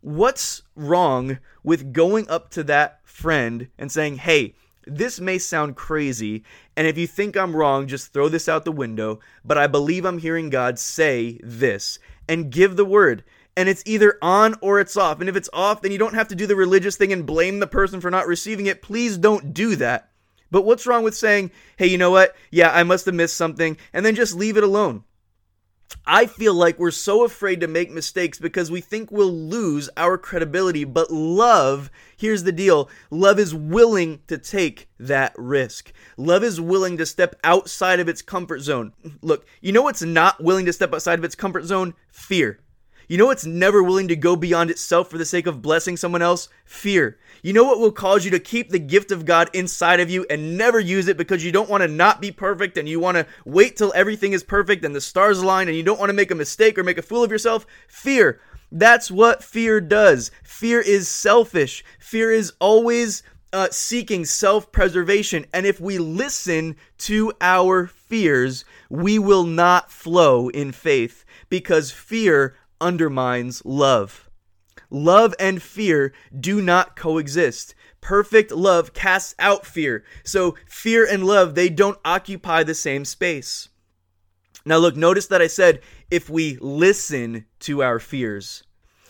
what's 0.00 0.62
wrong 0.74 1.38
with 1.62 1.92
going 1.92 2.28
up 2.30 2.50
to 2.50 2.62
that 2.64 3.00
friend 3.04 3.68
and 3.78 3.90
saying, 3.90 4.16
hey, 4.16 4.54
this 4.86 5.18
may 5.18 5.36
sound 5.36 5.74
crazy, 5.74 6.44
and 6.76 6.86
if 6.86 6.96
you 6.96 7.08
think 7.08 7.36
I'm 7.36 7.56
wrong, 7.56 7.88
just 7.88 8.12
throw 8.12 8.28
this 8.28 8.48
out 8.48 8.64
the 8.64 8.72
window, 8.72 9.18
but 9.44 9.58
I 9.58 9.66
believe 9.66 10.04
I'm 10.04 10.18
hearing 10.18 10.48
God 10.48 10.78
say 10.78 11.40
this, 11.42 11.98
and 12.28 12.50
give 12.50 12.76
the 12.76 12.84
word. 12.84 13.24
And 13.56 13.68
it's 13.68 13.82
either 13.86 14.18
on 14.20 14.54
or 14.60 14.78
it's 14.80 14.98
off. 14.98 15.20
And 15.20 15.30
if 15.30 15.34
it's 15.34 15.48
off, 15.52 15.80
then 15.80 15.90
you 15.90 15.96
don't 15.96 16.14
have 16.14 16.28
to 16.28 16.34
do 16.34 16.46
the 16.46 16.54
religious 16.54 16.96
thing 16.96 17.10
and 17.10 17.24
blame 17.24 17.58
the 17.58 17.66
person 17.66 18.02
for 18.02 18.10
not 18.10 18.26
receiving 18.26 18.66
it. 18.66 18.82
Please 18.82 19.16
don't 19.16 19.54
do 19.54 19.76
that. 19.76 20.10
But 20.50 20.62
what's 20.62 20.86
wrong 20.86 21.04
with 21.04 21.16
saying, 21.16 21.50
hey, 21.76 21.86
you 21.86 21.98
know 21.98 22.10
what? 22.10 22.34
Yeah, 22.50 22.70
I 22.70 22.82
must 22.82 23.06
have 23.06 23.14
missed 23.14 23.36
something, 23.36 23.76
and 23.92 24.04
then 24.04 24.14
just 24.14 24.34
leave 24.34 24.56
it 24.56 24.64
alone? 24.64 25.04
I 26.04 26.26
feel 26.26 26.54
like 26.54 26.78
we're 26.78 26.90
so 26.90 27.24
afraid 27.24 27.60
to 27.60 27.68
make 27.68 27.90
mistakes 27.90 28.38
because 28.38 28.70
we 28.70 28.80
think 28.80 29.10
we'll 29.10 29.32
lose 29.32 29.88
our 29.96 30.18
credibility. 30.18 30.84
But 30.84 31.10
love, 31.10 31.90
here's 32.16 32.42
the 32.42 32.52
deal 32.52 32.88
love 33.10 33.38
is 33.38 33.54
willing 33.54 34.20
to 34.26 34.38
take 34.38 34.88
that 34.98 35.32
risk. 35.36 35.92
Love 36.16 36.42
is 36.42 36.60
willing 36.60 36.96
to 36.98 37.06
step 37.06 37.36
outside 37.44 38.00
of 38.00 38.08
its 38.08 38.22
comfort 38.22 38.60
zone. 38.60 38.92
Look, 39.22 39.46
you 39.60 39.72
know 39.72 39.82
what's 39.82 40.02
not 40.02 40.42
willing 40.42 40.66
to 40.66 40.72
step 40.72 40.92
outside 40.92 41.18
of 41.18 41.24
its 41.24 41.34
comfort 41.34 41.64
zone? 41.64 41.94
Fear. 42.10 42.60
You 43.08 43.18
know 43.18 43.26
what's 43.26 43.46
never 43.46 43.84
willing 43.84 44.08
to 44.08 44.16
go 44.16 44.34
beyond 44.34 44.68
itself 44.68 45.08
for 45.08 45.16
the 45.16 45.24
sake 45.24 45.46
of 45.46 45.62
blessing 45.62 45.96
someone 45.96 46.22
else? 46.22 46.48
Fear. 46.64 47.18
You 47.40 47.52
know 47.52 47.62
what 47.62 47.78
will 47.78 47.92
cause 47.92 48.24
you 48.24 48.32
to 48.32 48.40
keep 48.40 48.70
the 48.70 48.80
gift 48.80 49.12
of 49.12 49.24
God 49.24 49.48
inside 49.52 50.00
of 50.00 50.10
you 50.10 50.26
and 50.28 50.58
never 50.58 50.80
use 50.80 51.06
it 51.06 51.16
because 51.16 51.44
you 51.44 51.52
don't 51.52 51.70
want 51.70 51.82
to 51.82 51.88
not 51.88 52.20
be 52.20 52.32
perfect 52.32 52.76
and 52.76 52.88
you 52.88 52.98
want 52.98 53.16
to 53.16 53.26
wait 53.44 53.76
till 53.76 53.92
everything 53.94 54.32
is 54.32 54.42
perfect 54.42 54.84
and 54.84 54.92
the 54.92 55.00
stars 55.00 55.38
align 55.38 55.68
and 55.68 55.76
you 55.76 55.84
don't 55.84 56.00
want 56.00 56.10
to 56.10 56.16
make 56.16 56.32
a 56.32 56.34
mistake 56.34 56.76
or 56.76 56.82
make 56.82 56.98
a 56.98 57.02
fool 57.02 57.22
of 57.22 57.30
yourself? 57.30 57.64
Fear. 57.86 58.40
That's 58.72 59.08
what 59.08 59.44
fear 59.44 59.80
does. 59.80 60.32
Fear 60.42 60.80
is 60.80 61.08
selfish. 61.08 61.84
Fear 62.00 62.32
is 62.32 62.54
always 62.58 63.22
uh, 63.52 63.68
seeking 63.70 64.24
self 64.24 64.72
preservation. 64.72 65.46
And 65.52 65.64
if 65.64 65.80
we 65.80 65.98
listen 65.98 66.74
to 66.98 67.32
our 67.40 67.86
fears, 67.86 68.64
we 68.90 69.20
will 69.20 69.44
not 69.44 69.92
flow 69.92 70.48
in 70.48 70.72
faith 70.72 71.24
because 71.48 71.92
fear 71.92 72.56
undermines 72.80 73.64
love. 73.64 74.28
Love 74.90 75.34
and 75.40 75.62
fear 75.62 76.12
do 76.38 76.60
not 76.60 76.96
coexist. 76.96 77.74
Perfect 78.00 78.52
love 78.52 78.92
casts 78.92 79.34
out 79.38 79.66
fear. 79.66 80.04
So 80.24 80.54
fear 80.66 81.04
and 81.04 81.24
love, 81.24 81.54
they 81.54 81.68
don't 81.68 81.98
occupy 82.04 82.62
the 82.62 82.74
same 82.74 83.04
space. 83.04 83.68
Now, 84.64 84.78
look, 84.78 84.96
notice 84.96 85.26
that 85.28 85.42
I 85.42 85.46
said 85.46 85.80
if 86.10 86.28
we 86.28 86.58
listen 86.60 87.46
to 87.60 87.82
our 87.82 87.98
fears. 87.98 88.64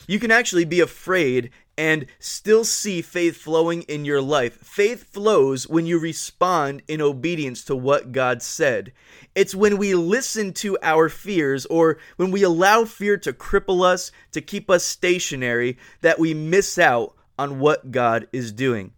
You 0.07 0.19
can 0.19 0.31
actually 0.31 0.65
be 0.65 0.81
afraid 0.81 1.51
and 1.79 2.07
still 2.19 2.65
see 2.65 3.03
faith 3.03 3.37
flowing 3.37 3.83
in 3.83 4.05
your 4.05 4.23
life. 4.23 4.59
Faith 4.59 5.13
flows 5.13 5.69
when 5.69 5.85
you 5.87 5.99
respond 5.99 6.83
in 6.89 7.01
obedience 7.01 7.65
to 7.65 7.77
what 7.77 8.13
God 8.13 8.43
said. 8.43 8.93
It's 9.35 9.55
when 9.55 9.77
we 9.77 9.95
listen 9.95 10.53
to 10.55 10.79
our 10.81 11.09
fears 11.09 11.67
or 11.67 11.99
when 12.17 12.31
we 12.31 12.43
allow 12.43 12.85
fear 12.85 13.19
to 13.19 13.33
cripple 13.33 13.85
us, 13.85 14.11
to 14.33 14.41
keep 14.41 14.71
us 14.71 14.85
stationary, 14.85 15.77
that 16.01 16.19
we 16.19 16.33
miss 16.33 16.79
out 16.79 17.15
on 17.39 17.59
what 17.59 17.91
God 17.91 18.29
is 18.33 18.53
doing. 18.53 18.93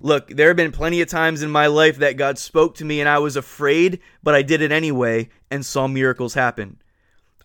Look, 0.00 0.28
there 0.28 0.48
have 0.48 0.56
been 0.56 0.72
plenty 0.72 1.02
of 1.02 1.08
times 1.08 1.42
in 1.42 1.50
my 1.50 1.66
life 1.66 1.98
that 1.98 2.16
God 2.16 2.38
spoke 2.38 2.74
to 2.76 2.84
me 2.84 3.00
and 3.00 3.08
I 3.08 3.18
was 3.18 3.36
afraid, 3.36 4.00
but 4.22 4.34
I 4.34 4.42
did 4.42 4.62
it 4.62 4.72
anyway 4.72 5.28
and 5.50 5.64
saw 5.64 5.86
miracles 5.86 6.34
happen. 6.34 6.78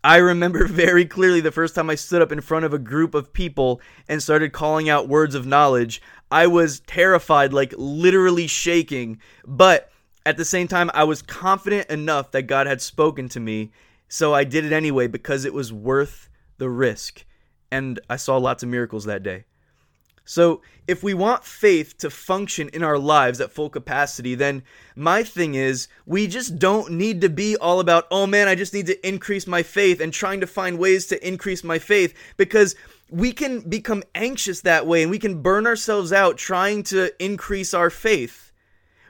I 0.06 0.18
remember 0.18 0.68
very 0.68 1.06
clearly 1.06 1.42
the 1.42 1.52
first 1.52 1.74
time 1.74 1.90
I 1.90 1.96
stood 1.96 2.22
up 2.22 2.32
in 2.32 2.40
front 2.40 2.64
of 2.64 2.76
a 2.76 2.80
group 2.80 3.16
of 3.16 3.34
people 3.34 3.82
and 4.08 4.22
started 4.22 4.54
calling 4.54 4.88
out 4.88 5.10
words 5.10 5.34
of 5.34 5.48
knowledge. 5.48 6.00
I 6.30 6.46
was 6.46 6.82
terrified, 6.82 7.54
like 7.54 7.74
literally 7.76 8.46
shaking, 8.46 9.20
but 9.48 9.90
at 10.24 10.38
the 10.38 10.46
same 10.46 10.68
time, 10.68 10.92
I 10.94 11.06
was 11.06 11.24
confident 11.24 11.90
enough 11.90 12.30
that 12.32 12.44
God 12.44 12.68
had 12.68 12.84
spoken 12.84 13.30
to 13.30 13.40
me, 13.40 13.72
so 14.08 14.32
I 14.32 14.44
did 14.44 14.64
it 14.64 14.72
anyway 14.72 15.08
because 15.08 15.44
it 15.44 15.56
was 15.56 15.74
worth 15.74 16.30
the 16.60 16.70
risk. 16.70 17.26
And 17.72 18.00
I 18.08 18.18
saw 18.18 18.38
lots 18.38 18.62
of 18.62 18.70
miracles 18.70 19.06
that 19.06 19.24
day. 19.24 19.46
So, 20.26 20.62
if 20.88 21.04
we 21.04 21.14
want 21.14 21.44
faith 21.44 21.98
to 22.00 22.10
function 22.10 22.70
in 22.70 22.84
our 22.84 22.98
lives 22.98 23.40
at 23.40 23.52
full 23.52 23.70
capacity, 23.70 24.36
then 24.36 24.64
my 24.96 25.24
thing 25.24 25.56
is 25.56 25.88
we 26.06 26.28
just 26.28 26.60
don't 26.60 26.92
need 26.92 27.22
to 27.22 27.30
be 27.30 27.56
all 27.58 27.80
about, 27.80 28.08
oh 28.12 28.28
man, 28.28 28.48
I 28.48 28.56
just 28.56 28.74
need 28.74 28.88
to 28.88 29.08
increase 29.08 29.48
my 29.48 29.64
faith 29.64 30.00
and 30.00 30.12
trying 30.12 30.42
to 30.42 30.48
find 30.48 30.78
ways 30.78 31.08
to 31.08 31.28
increase 31.28 31.64
my 31.64 31.80
faith 31.80 32.14
because 32.38 32.76
we 33.10 33.32
can 33.32 33.62
become 33.62 34.04
anxious 34.14 34.62
that 34.62 34.86
way 34.88 35.02
and 35.02 35.12
we 35.12 35.20
can 35.20 35.42
burn 35.42 35.68
ourselves 35.68 36.12
out 36.12 36.38
trying 36.38 36.84
to 36.84 37.12
increase 37.24 37.74
our 37.74 37.90
faith. 37.90 38.52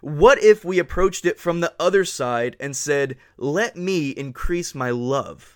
What 0.02 0.42
if 0.44 0.64
we 0.64 0.80
approached 0.80 1.26
it 1.26 1.40
from 1.40 1.62
the 1.62 1.74
other 1.80 2.06
side 2.06 2.56
and 2.60 2.76
said, 2.76 3.18
let 3.38 3.76
me 3.76 4.10
increase 4.12 4.76
my 4.76 4.92
love? 4.92 5.55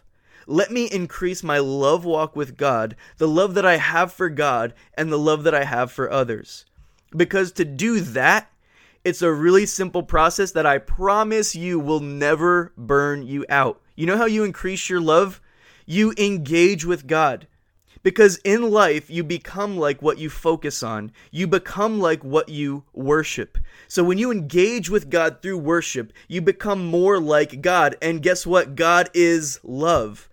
Let 0.50 0.72
me 0.72 0.90
increase 0.92 1.44
my 1.44 1.60
love 1.60 2.06
walk 2.06 2.36
with 2.36 2.58
God, 2.58 2.96
the 3.20 3.28
love 3.28 3.54
that 3.54 3.68
I 3.68 3.78
have 3.78 4.12
for 4.12 4.30
God, 4.30 4.74
and 4.96 5.12
the 5.12 5.20
love 5.20 5.44
that 5.44 5.54
I 5.54 5.64
have 5.64 5.92
for 5.92 6.12
others. 6.12 6.66
Because 7.16 7.52
to 7.52 7.66
do 7.66 8.00
that, 8.00 8.52
it's 9.06 9.22
a 9.22 9.32
really 9.32 9.68
simple 9.68 10.02
process 10.02 10.50
that 10.54 10.66
I 10.66 10.80
promise 10.80 11.56
you 11.56 11.80
will 11.80 12.00
never 12.00 12.74
burn 12.76 13.28
you 13.28 13.46
out. 13.48 13.80
You 13.96 14.08
know 14.08 14.18
how 14.18 14.26
you 14.26 14.44
increase 14.44 14.90
your 14.90 15.00
love? 15.00 15.40
You 15.86 16.16
engage 16.18 16.84
with 16.84 17.06
God. 17.06 17.46
Because 18.02 18.38
in 18.38 18.72
life, 18.72 19.08
you 19.08 19.24
become 19.24 19.78
like 19.78 20.02
what 20.02 20.18
you 20.18 20.32
focus 20.32 20.82
on. 20.82 21.12
You 21.30 21.46
become 21.46 22.00
like 22.00 22.24
what 22.24 22.50
you 22.50 22.86
worship. 22.94 23.60
So 23.88 24.04
when 24.04 24.18
you 24.18 24.32
engage 24.32 24.90
with 24.90 25.12
God 25.12 25.44
through 25.44 25.60
worship, 25.60 26.12
you 26.28 26.42
become 26.42 26.88
more 26.88 27.20
like 27.20 27.62
God. 27.62 27.98
And 28.02 28.24
guess 28.24 28.48
what? 28.48 28.76
God 28.76 29.12
is 29.14 29.60
love. 29.64 30.28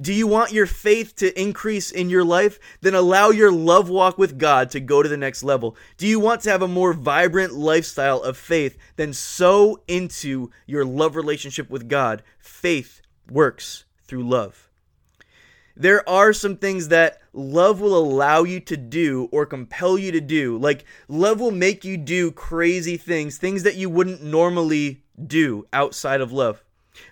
Do 0.00 0.12
you 0.12 0.26
want 0.26 0.52
your 0.52 0.66
faith 0.66 1.16
to 1.16 1.40
increase 1.40 1.90
in 1.90 2.10
your 2.10 2.24
life? 2.24 2.58
Then 2.80 2.94
allow 2.94 3.30
your 3.30 3.52
love 3.52 3.88
walk 3.88 4.18
with 4.18 4.38
God 4.38 4.70
to 4.70 4.80
go 4.80 5.02
to 5.02 5.08
the 5.08 5.16
next 5.16 5.42
level. 5.42 5.76
Do 5.96 6.06
you 6.06 6.18
want 6.18 6.42
to 6.42 6.50
have 6.50 6.62
a 6.62 6.68
more 6.68 6.92
vibrant 6.92 7.52
lifestyle 7.52 8.22
of 8.22 8.36
faith? 8.36 8.78
Then 8.96 9.12
sow 9.12 9.82
into 9.86 10.50
your 10.66 10.84
love 10.84 11.16
relationship 11.16 11.70
with 11.70 11.88
God. 11.88 12.22
Faith 12.38 13.02
works 13.30 13.84
through 14.04 14.28
love. 14.28 14.70
There 15.74 16.06
are 16.08 16.32
some 16.32 16.56
things 16.56 16.88
that 16.88 17.20
love 17.32 17.80
will 17.80 17.96
allow 17.96 18.42
you 18.42 18.60
to 18.60 18.76
do 18.76 19.28
or 19.32 19.46
compel 19.46 19.96
you 19.98 20.12
to 20.12 20.20
do. 20.20 20.58
Like, 20.58 20.84
love 21.08 21.40
will 21.40 21.50
make 21.50 21.84
you 21.84 21.96
do 21.96 22.30
crazy 22.30 22.98
things, 22.98 23.38
things 23.38 23.62
that 23.62 23.76
you 23.76 23.88
wouldn't 23.88 24.22
normally 24.22 25.02
do 25.26 25.66
outside 25.72 26.20
of 26.20 26.30
love. 26.30 26.62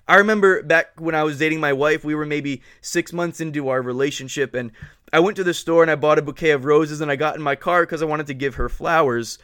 I 0.07 0.17
remember 0.17 0.63
back 0.63 1.01
when 1.01 1.15
I 1.15 1.23
was 1.23 1.39
dating 1.39 1.61
my 1.61 1.73
wife, 1.73 2.05
we 2.05 2.15
were 2.15 2.27
maybe 2.27 2.63
six 2.81 3.13
months 3.13 3.41
into 3.41 3.69
our 3.69 3.83
relationship, 3.83 4.55
and 4.55 4.73
I 5.13 5.21
went 5.21 5.37
to 5.37 5.45
the 5.45 5.55
store 5.55 5.83
and 5.83 5.91
I 5.91 5.97
bought 5.97 6.19
a 6.19 6.23
bouquet 6.23 6.51
of 6.51 6.65
roses 6.65 7.01
and 7.01 7.11
I 7.11 7.17
got 7.17 7.35
in 7.35 7.43
my 7.43 7.57
car 7.57 7.83
because 7.83 8.03
I 8.03 8.07
wanted 8.07 8.29
to 8.29 8.35
give 8.35 8.55
her 8.55 8.69
flowers. 8.69 9.39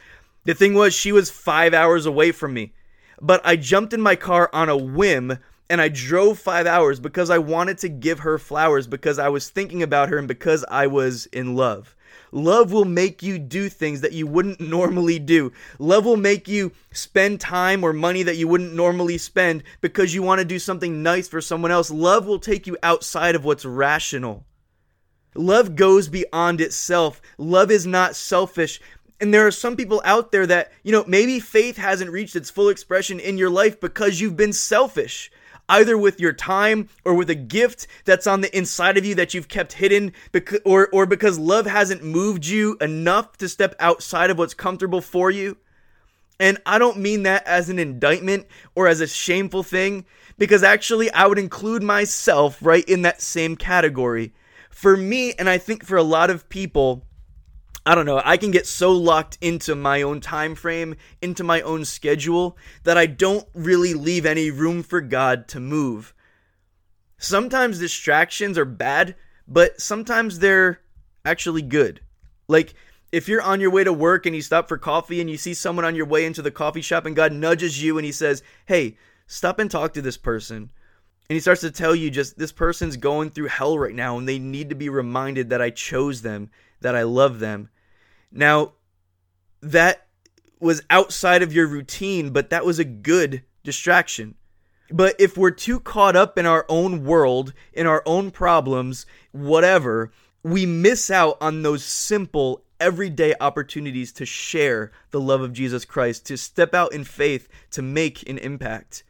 The 0.45 0.53
thing 0.53 0.73
was, 0.73 0.93
she 0.93 1.11
was 1.11 1.29
five 1.29 1.73
hours 1.73 2.05
away 2.05 2.31
from 2.31 2.53
me, 2.53 2.73
but 3.21 3.41
I 3.45 3.57
jumped 3.57 3.93
in 3.93 3.99
my 3.99 4.15
car 4.15 4.49
on 4.53 4.69
a 4.69 4.77
whim 4.77 5.39
and 5.69 5.81
I 5.81 5.89
drove 5.89 6.39
five 6.39 6.65
hours 6.65 7.01
because 7.01 7.29
I 7.29 7.39
wanted 7.39 7.79
to 7.79 7.89
give 7.89 8.19
her 8.19 8.37
flowers 8.37 8.87
because 8.87 9.19
I 9.19 9.27
was 9.27 9.49
thinking 9.49 9.83
about 9.83 10.07
her 10.07 10.17
and 10.17 10.27
because 10.27 10.63
I 10.69 10.87
was 10.87 11.25
in 11.27 11.55
love. 11.57 11.96
Love 12.31 12.71
will 12.71 12.85
make 12.85 13.23
you 13.23 13.39
do 13.39 13.69
things 13.69 14.01
that 14.01 14.13
you 14.13 14.27
wouldn't 14.27 14.59
normally 14.59 15.19
do. 15.19 15.51
Love 15.79 16.05
will 16.05 16.17
make 16.17 16.47
you 16.47 16.71
spend 16.91 17.39
time 17.39 17.83
or 17.83 17.93
money 17.93 18.23
that 18.23 18.37
you 18.37 18.47
wouldn't 18.47 18.73
normally 18.73 19.17
spend 19.17 19.63
because 19.81 20.13
you 20.13 20.21
want 20.21 20.39
to 20.39 20.45
do 20.45 20.59
something 20.59 21.01
nice 21.03 21.27
for 21.27 21.41
someone 21.41 21.71
else. 21.71 21.89
Love 21.89 22.25
will 22.25 22.39
take 22.39 22.67
you 22.67 22.77
outside 22.83 23.35
of 23.35 23.45
what's 23.45 23.65
rational. 23.65 24.45
Love 25.35 25.75
goes 25.75 26.07
beyond 26.07 26.59
itself. 26.59 27.21
Love 27.37 27.71
is 27.71 27.85
not 27.85 28.15
selfish. 28.15 28.81
And 29.19 29.33
there 29.33 29.47
are 29.47 29.51
some 29.51 29.75
people 29.75 30.01
out 30.05 30.31
there 30.31 30.45
that, 30.47 30.71
you 30.83 30.91
know, 30.91 31.03
maybe 31.07 31.39
faith 31.39 31.77
hasn't 31.77 32.11
reached 32.11 32.35
its 32.35 32.49
full 32.49 32.69
expression 32.69 33.19
in 33.19 33.37
your 33.37 33.49
life 33.49 33.79
because 33.79 34.19
you've 34.19 34.37
been 34.37 34.53
selfish 34.53 35.31
either 35.69 35.97
with 35.97 36.19
your 36.19 36.33
time 36.33 36.89
or 37.03 37.13
with 37.13 37.29
a 37.29 37.35
gift 37.35 37.87
that's 38.05 38.27
on 38.27 38.41
the 38.41 38.57
inside 38.57 38.97
of 38.97 39.05
you 39.05 39.15
that 39.15 39.33
you've 39.33 39.47
kept 39.47 39.73
hidden 39.73 40.13
because, 40.31 40.59
or, 40.65 40.89
or 40.93 41.05
because 41.05 41.37
love 41.37 41.65
hasn't 41.65 42.03
moved 42.03 42.45
you 42.45 42.77
enough 42.79 43.37
to 43.37 43.49
step 43.49 43.75
outside 43.79 44.29
of 44.29 44.37
what's 44.37 44.53
comfortable 44.53 45.01
for 45.01 45.29
you. 45.29 45.57
And 46.39 46.59
I 46.65 46.77
don't 46.77 46.99
mean 46.99 47.23
that 47.23 47.45
as 47.47 47.69
an 47.69 47.79
indictment 47.79 48.45
or 48.75 48.87
as 48.87 49.01
a 49.01 49.07
shameful 49.07 49.63
thing, 49.63 50.05
because 50.37 50.63
actually 50.63 51.11
I 51.11 51.25
would 51.25 51.39
include 51.39 51.83
myself 51.83 52.59
right 52.61 52.87
in 52.87 53.01
that 53.01 53.21
same 53.21 53.55
category. 53.55 54.33
For 54.69 54.95
me, 54.95 55.33
and 55.33 55.49
I 55.49 55.57
think 55.57 55.83
for 55.83 55.97
a 55.97 56.03
lot 56.03 56.29
of 56.29 56.47
people, 56.49 57.03
I 57.87 57.95
don't 57.95 58.05
know, 58.05 58.21
I 58.25 58.35
can 58.35 58.51
get 58.51 58.67
so 58.67 58.91
locked 58.91 59.37
into 59.39 59.73
my 59.73 60.01
own 60.01 60.19
time 60.19 60.55
frame, 60.55 60.97
into 61.21 61.41
my 61.41 61.61
own 61.61 61.85
schedule, 61.85 62.57
that 62.83 62.97
I 62.97 63.05
don't 63.05 63.47
really 63.53 63.93
leave 63.93 64.25
any 64.25 64.51
room 64.51 64.83
for 64.83 64.99
God 64.99 65.47
to 65.47 65.61
move. 65.61 66.13
Sometimes 67.17 67.79
distractions 67.79 68.57
are 68.57 68.65
bad, 68.65 69.15
but 69.47 69.79
sometimes 69.79 70.39
they're 70.39 70.81
actually 71.23 71.61
good. 71.61 72.01
Like, 72.49 72.73
if 73.13 73.29
you're 73.29 73.41
on 73.41 73.61
your 73.61 73.71
way 73.71 73.85
to 73.85 73.93
work 73.93 74.25
and 74.25 74.35
you 74.35 74.41
stop 74.41 74.67
for 74.67 74.77
coffee 74.77 75.21
and 75.21 75.29
you 75.29 75.37
see 75.37 75.53
someone 75.53 75.85
on 75.85 75.95
your 75.95 76.07
way 76.07 76.25
into 76.25 76.41
the 76.41 76.51
coffee 76.51 76.81
shop 76.81 77.05
and 77.05 77.15
God 77.15 77.31
nudges 77.31 77.81
you 77.81 77.97
and 77.97 78.03
he 78.03 78.11
says, 78.11 78.43
Hey, 78.65 78.97
stop 79.27 79.59
and 79.59 79.71
talk 79.71 79.93
to 79.93 80.01
this 80.01 80.17
person. 80.17 80.71
And 81.29 81.35
he 81.35 81.39
starts 81.39 81.61
to 81.61 81.71
tell 81.71 81.95
you 81.95 82.11
just 82.11 82.37
this 82.37 82.51
person's 82.51 82.97
going 82.97 83.29
through 83.29 83.47
hell 83.47 83.79
right 83.79 83.95
now 83.95 84.17
and 84.17 84.27
they 84.27 84.39
need 84.39 84.67
to 84.67 84.75
be 84.75 84.89
reminded 84.89 85.51
that 85.51 85.61
I 85.61 85.69
chose 85.69 86.21
them, 86.21 86.49
that 86.81 86.93
I 86.93 87.03
love 87.03 87.39
them. 87.39 87.69
Now, 88.31 88.73
that 89.61 90.07
was 90.59 90.81
outside 90.89 91.43
of 91.43 91.53
your 91.53 91.67
routine, 91.67 92.31
but 92.31 92.49
that 92.49 92.65
was 92.65 92.79
a 92.79 92.85
good 92.85 93.43
distraction. 93.63 94.35
But 94.89 95.15
if 95.19 95.37
we're 95.37 95.51
too 95.51 95.79
caught 95.79 96.15
up 96.15 96.37
in 96.37 96.45
our 96.45 96.65
own 96.69 97.03
world, 97.03 97.53
in 97.73 97.85
our 97.85 98.01
own 98.05 98.31
problems, 98.31 99.05
whatever, 99.31 100.11
we 100.43 100.65
miss 100.65 101.11
out 101.11 101.37
on 101.41 101.61
those 101.61 101.83
simple, 101.83 102.63
everyday 102.79 103.33
opportunities 103.39 104.13
to 104.13 104.25
share 104.25 104.91
the 105.11 105.19
love 105.19 105.41
of 105.41 105.53
Jesus 105.53 105.83
Christ, 105.83 106.25
to 106.27 106.37
step 106.37 106.73
out 106.73 106.93
in 106.93 107.03
faith, 107.03 107.49
to 107.71 107.81
make 107.81 108.27
an 108.29 108.37
impact. 108.37 109.03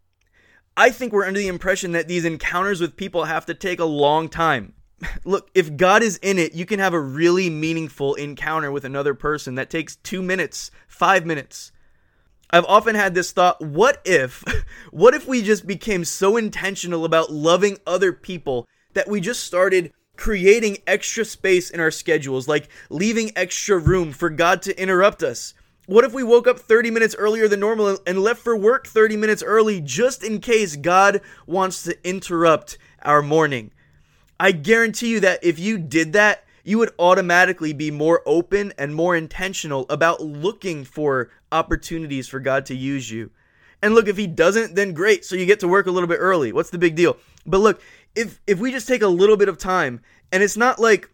I 0.76 0.90
think 0.90 1.14
we're 1.14 1.26
under 1.26 1.40
the 1.40 1.48
impression 1.48 1.92
that 1.92 2.08
these 2.08 2.26
encounters 2.26 2.82
with 2.82 2.98
people 2.98 3.26
have 3.26 3.46
to 3.48 3.54
take 3.54 3.80
a 3.80 3.86
long 3.86 4.30
time 4.30 4.74
look, 5.26 5.50
if 5.54 5.78
God 5.78 6.04
is 6.04 6.18
in 6.18 6.40
it, 6.40 6.54
you 6.54 6.66
can 6.66 6.80
have 6.80 6.94
a 6.94 7.00
really 7.00 7.50
meaningful 7.50 8.16
encounter 8.16 8.72
with 8.72 8.86
another 8.86 9.14
person 9.14 9.56
that 9.56 9.70
takes 9.70 9.96
two 9.98 10.22
minutes, 10.22 10.72
five 10.88 11.26
minutes. 11.26 11.72
I've 12.50 12.66
often 12.66 12.96
had 12.96 13.14
this 13.14 13.32
thought 13.32 13.62
what 13.62 14.02
if, 14.06 14.44
what 14.92 15.14
if 15.14 15.28
we 15.28 15.42
just 15.42 15.68
became 15.68 16.06
so 16.06 16.38
intentional 16.38 17.06
about 17.06 17.32
loving 17.32 17.78
other 17.86 18.14
people 18.14 18.68
that 18.94 19.08
we 19.08 19.20
just 19.20 19.44
started 19.44 19.92
creating 20.16 20.78
extra 20.88 21.24
space 21.24 21.70
in 21.70 21.80
our 21.80 21.92
schedules, 21.92 22.48
like 22.48 22.70
leaving 22.90 23.32
extra 23.36 23.78
room 23.78 24.12
for 24.12 24.30
God 24.30 24.62
to 24.64 24.82
interrupt 24.82 25.22
us? 25.22 25.54
What 25.86 26.04
if 26.04 26.14
we 26.14 26.24
woke 26.24 26.48
up 26.48 26.60
30 26.60 26.92
minutes 26.92 27.16
earlier 27.18 27.48
than 27.48 27.62
normal 27.62 27.98
and 28.06 28.20
left 28.20 28.42
for 28.42 28.58
work 28.58 28.88
30 28.88 29.16
minutes 29.16 29.42
early 29.42 29.80
just 29.80 30.22
in 30.22 30.42
case 30.42 30.76
God 30.76 31.22
wants 31.46 31.84
to 31.84 31.98
interrupt 32.08 32.78
our 33.04 33.22
morning? 33.22 33.72
I 34.40 34.52
guarantee 34.52 35.10
you 35.10 35.20
that 35.22 35.44
if 35.44 35.60
you 35.60 35.78
did 35.78 36.14
that, 36.14 36.44
you 36.64 36.78
would 36.78 36.94
automatically 37.00 37.74
be 37.74 37.92
more 37.92 38.22
open 38.26 38.74
and 38.78 38.94
more 38.94 39.16
intentional 39.16 39.86
about 39.90 40.22
looking 40.22 40.84
for 40.84 41.32
opportunities 41.52 42.28
for 42.28 42.40
God 42.40 42.66
to 42.66 42.76
use 42.76 43.10
you. 43.10 43.32
And 43.82 43.94
look, 43.96 44.08
if 44.08 44.18
he 44.18 44.28
doesn't, 44.28 44.76
then 44.76 44.94
great. 44.94 45.24
So 45.24 45.36
you 45.36 45.46
get 45.46 45.60
to 45.62 45.68
work 45.68 45.88
a 45.88 45.92
little 45.92 46.10
bit 46.10 46.18
early. 46.18 46.52
What's 46.52 46.72
the 46.72 46.78
big 46.78 46.96
deal? 46.96 47.18
But 47.46 47.60
look, 47.60 47.82
if 48.16 48.42
if 48.48 48.60
we 48.60 48.72
just 48.72 48.88
take 48.88 49.02
a 49.02 49.08
little 49.08 49.38
bit 49.38 49.50
of 49.50 49.58
time, 49.58 50.02
and 50.32 50.44
it's 50.44 50.58
not 50.58 50.80
like, 50.80 51.10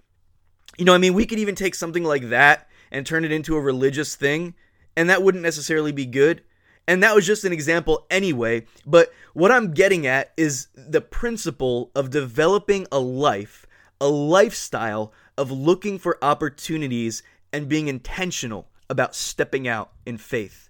you 0.78 0.86
know, 0.86 0.94
I 0.94 0.98
mean, 0.98 1.14
we 1.14 1.26
could 1.26 1.40
even 1.40 1.56
take 1.56 1.76
something 1.76 2.04
like 2.04 2.30
that 2.30 2.68
and 2.92 3.06
turn 3.06 3.26
it 3.26 3.32
into 3.32 3.56
a 3.56 3.62
religious 3.62 4.16
thing, 4.16 4.56
and 4.96 5.10
that 5.10 5.22
wouldn't 5.22 5.44
necessarily 5.44 5.92
be 5.92 6.06
good. 6.06 6.42
And 6.88 7.02
that 7.02 7.16
was 7.16 7.26
just 7.26 7.46
an 7.46 7.54
example 7.54 8.06
anyway. 8.10 8.66
But 8.86 9.14
what 9.34 9.52
I'm 9.52 9.74
getting 9.74 10.06
at 10.06 10.34
is 10.36 10.68
the 10.76 11.02
principle 11.02 11.92
of 11.96 12.10
developing 12.10 12.88
a 12.92 13.00
life, 13.00 13.66
a 14.02 14.08
lifestyle 14.08 15.14
of 15.38 15.52
looking 15.52 15.98
for 15.98 16.18
opportunities 16.22 17.24
and 17.52 17.70
being 17.70 17.88
intentional 17.88 18.68
about 18.90 19.16
stepping 19.16 19.68
out 19.68 19.92
in 20.06 20.18
faith. 20.18 20.70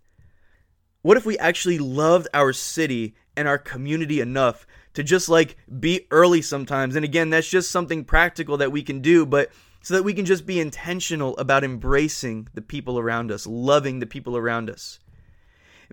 What 1.01 1.17
if 1.17 1.25
we 1.25 1.38
actually 1.38 1.79
loved 1.79 2.27
our 2.34 2.53
city 2.53 3.15
and 3.36 3.48
our 3.48 3.58
community 3.58 4.22
enough 4.22 4.65
to 4.93 5.03
just 5.03 5.27
like 5.27 5.58
be 5.79 6.08
early 6.12 6.41
sometimes? 6.41 6.96
And 6.96 7.03
again, 7.03 7.29
that's 7.29 7.50
just 7.50 7.72
something 7.72 8.05
practical 8.05 8.58
that 8.58 8.72
we 8.72 8.84
can 8.84 9.01
do, 9.01 9.25
but 9.25 9.50
so 9.82 9.96
that 9.96 10.03
we 10.03 10.13
can 10.13 10.24
just 10.24 10.46
be 10.46 10.62
intentional 10.62 11.36
about 11.38 11.63
embracing 11.63 12.48
the 12.53 12.62
people 12.62 12.98
around 12.98 13.32
us, 13.32 13.46
loving 13.46 14.00
the 14.00 14.05
people 14.05 14.38
around 14.38 14.70
us. 14.70 15.00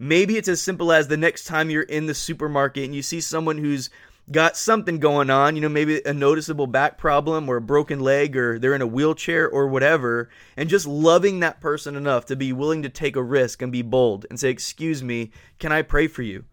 Maybe 0.03 0.39
it's 0.39 0.49
as 0.49 0.63
simple 0.63 0.93
as 0.93 1.09
the 1.09 1.19
next 1.19 1.45
time 1.45 1.69
you're 1.69 1.83
in 1.83 2.07
the 2.07 2.15
supermarket 2.15 2.85
and 2.85 2.95
you 2.95 3.03
see 3.03 3.21
someone 3.21 3.59
who's 3.59 3.91
got 4.33 4.57
something 4.57 4.99
going 4.99 5.29
on, 5.29 5.57
you 5.57 5.61
know, 5.61 5.69
maybe 5.69 6.01
a 6.07 6.15
noticeable 6.15 6.67
back 6.67 6.97
problem 6.97 7.51
or 7.51 7.57
a 7.57 7.61
broken 7.61 8.01
leg 8.01 8.35
or 8.35 8.59
they're 8.59 8.75
in 8.75 8.81
a 8.81 8.87
wheelchair 8.87 9.47
or 9.47 9.69
whatever, 9.69 10.31
and 10.57 10.71
just 10.71 10.87
loving 10.87 11.41
that 11.41 11.61
person 11.61 11.97
enough 11.97 12.25
to 12.25 12.35
be 12.35 12.51
willing 12.51 12.83
to 12.83 12.89
take 12.89 13.15
a 13.15 13.23
risk 13.23 13.61
and 13.61 13.71
be 13.71 13.83
bold 13.83 14.25
and 14.31 14.41
say, 14.41 14.49
Excuse 14.49 15.03
me, 15.03 15.33
can 15.59 15.71
I 15.71 15.83
pray 15.83 16.07
for 16.07 16.23
you? 16.23 16.47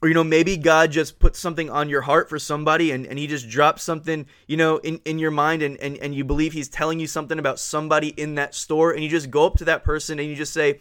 or 0.00 0.08
you 0.08 0.14
know 0.14 0.22
maybe 0.22 0.56
god 0.56 0.92
just 0.92 1.18
put 1.18 1.34
something 1.34 1.68
on 1.70 1.88
your 1.88 2.02
heart 2.02 2.28
for 2.28 2.38
somebody 2.38 2.92
and, 2.92 3.04
and 3.06 3.18
he 3.18 3.26
just 3.26 3.48
drops 3.48 3.82
something 3.82 4.26
you 4.46 4.56
know 4.56 4.76
in, 4.78 5.00
in 5.04 5.18
your 5.18 5.32
mind 5.32 5.60
and, 5.60 5.76
and, 5.78 5.96
and 5.98 6.14
you 6.14 6.22
believe 6.22 6.52
he's 6.52 6.68
telling 6.68 7.00
you 7.00 7.06
something 7.08 7.38
about 7.38 7.58
somebody 7.58 8.08
in 8.10 8.36
that 8.36 8.54
store 8.54 8.92
and 8.92 9.02
you 9.02 9.08
just 9.08 9.28
go 9.28 9.44
up 9.44 9.56
to 9.56 9.64
that 9.64 9.82
person 9.82 10.20
and 10.20 10.28
you 10.28 10.36
just 10.36 10.52
say 10.52 10.78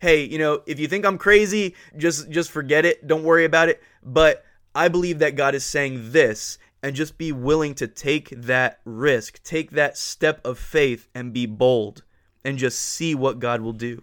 hey 0.00 0.24
you 0.24 0.38
know 0.38 0.62
if 0.66 0.78
you 0.78 0.88
think 0.88 1.04
i'm 1.04 1.18
crazy 1.18 1.74
just 1.96 2.28
just 2.30 2.50
forget 2.50 2.84
it 2.84 3.06
don't 3.06 3.24
worry 3.24 3.44
about 3.44 3.68
it 3.68 3.82
but 4.02 4.44
i 4.74 4.88
believe 4.88 5.18
that 5.18 5.36
god 5.36 5.54
is 5.54 5.64
saying 5.64 6.12
this 6.12 6.58
and 6.82 6.94
just 6.94 7.16
be 7.16 7.32
willing 7.32 7.74
to 7.74 7.86
take 7.86 8.30
that 8.30 8.80
risk 8.84 9.42
take 9.42 9.72
that 9.72 9.96
step 9.96 10.44
of 10.44 10.58
faith 10.58 11.08
and 11.14 11.32
be 11.32 11.46
bold 11.46 12.02
and 12.44 12.58
just 12.58 12.78
see 12.78 13.14
what 13.14 13.38
god 13.38 13.60
will 13.60 13.72
do 13.72 14.02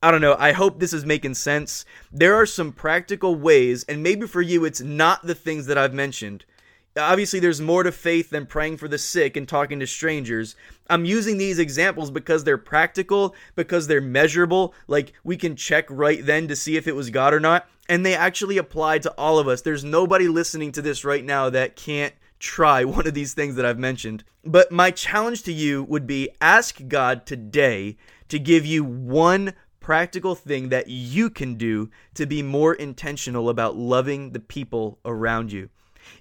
I 0.00 0.12
don't 0.12 0.20
know. 0.20 0.36
I 0.38 0.52
hope 0.52 0.78
this 0.78 0.92
is 0.92 1.04
making 1.04 1.34
sense. 1.34 1.84
There 2.12 2.36
are 2.36 2.46
some 2.46 2.72
practical 2.72 3.34
ways, 3.34 3.84
and 3.88 4.00
maybe 4.00 4.28
for 4.28 4.40
you, 4.40 4.64
it's 4.64 4.80
not 4.80 5.26
the 5.26 5.34
things 5.34 5.66
that 5.66 5.76
I've 5.76 5.92
mentioned. 5.94 6.44
Obviously, 6.98 7.40
there's 7.40 7.60
more 7.60 7.82
to 7.82 7.92
faith 7.92 8.30
than 8.30 8.46
praying 8.46 8.76
for 8.76 8.88
the 8.88 8.98
sick 8.98 9.36
and 9.36 9.48
talking 9.48 9.80
to 9.80 9.86
strangers. 9.86 10.56
I'm 10.90 11.04
using 11.04 11.38
these 11.38 11.58
examples 11.58 12.10
because 12.10 12.44
they're 12.44 12.58
practical, 12.58 13.34
because 13.54 13.86
they're 13.86 14.00
measurable. 14.00 14.74
Like, 14.86 15.12
we 15.24 15.36
can 15.36 15.56
check 15.56 15.86
right 15.88 16.24
then 16.24 16.48
to 16.48 16.56
see 16.56 16.76
if 16.76 16.86
it 16.86 16.96
was 16.96 17.10
God 17.10 17.32
or 17.32 17.40
not. 17.40 17.68
And 17.88 18.04
they 18.04 18.14
actually 18.14 18.58
apply 18.58 18.98
to 18.98 19.10
all 19.12 19.38
of 19.38 19.48
us. 19.48 19.62
There's 19.62 19.84
nobody 19.84 20.28
listening 20.28 20.72
to 20.72 20.82
this 20.82 21.04
right 21.04 21.24
now 21.24 21.48
that 21.50 21.76
can't 21.76 22.14
try 22.38 22.84
one 22.84 23.06
of 23.06 23.14
these 23.14 23.34
things 23.34 23.54
that 23.56 23.64
I've 23.64 23.78
mentioned. 23.78 24.24
But 24.44 24.72
my 24.72 24.90
challenge 24.90 25.42
to 25.44 25.52
you 25.52 25.84
would 25.84 26.06
be 26.06 26.30
ask 26.40 26.80
God 26.88 27.26
today 27.26 27.96
to 28.28 28.38
give 28.38 28.66
you 28.66 28.84
one 28.84 29.54
practical 29.80 30.34
thing 30.34 30.68
that 30.68 30.88
you 30.88 31.30
can 31.30 31.54
do 31.54 31.88
to 32.14 32.26
be 32.26 32.42
more 32.42 32.74
intentional 32.74 33.48
about 33.48 33.76
loving 33.76 34.32
the 34.32 34.40
people 34.40 34.98
around 35.04 35.50
you. 35.50 35.70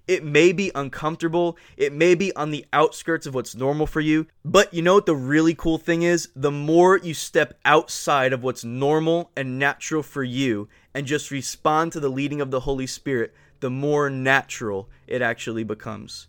It 0.07 0.23
may 0.23 0.51
be 0.51 0.71
uncomfortable, 0.73 1.57
it 1.75 1.93
may 1.93 2.15
be 2.15 2.35
on 2.35 2.51
the 2.51 2.65
outskirts 2.71 3.25
of 3.25 3.35
what's 3.35 3.55
normal 3.55 3.87
for 3.87 4.01
you, 4.01 4.27
but 4.45 4.73
you 4.73 4.81
know 4.81 4.95
what 4.95 5.05
the 5.05 5.15
really 5.15 5.53
cool 5.55 5.77
thing 5.77 6.03
is? 6.03 6.29
The 6.35 6.51
more 6.51 6.97
you 6.97 7.13
step 7.13 7.59
outside 7.65 8.33
of 8.33 8.43
what's 8.43 8.63
normal 8.63 9.31
and 9.35 9.59
natural 9.59 10.03
for 10.03 10.23
you 10.23 10.69
and 10.93 11.05
just 11.05 11.31
respond 11.31 11.91
to 11.91 11.99
the 11.99 12.09
leading 12.09 12.41
of 12.41 12.51
the 12.51 12.61
Holy 12.61 12.87
Spirit, 12.87 13.33
the 13.59 13.69
more 13.69 14.09
natural 14.09 14.89
it 15.07 15.21
actually 15.21 15.63
becomes. 15.63 16.27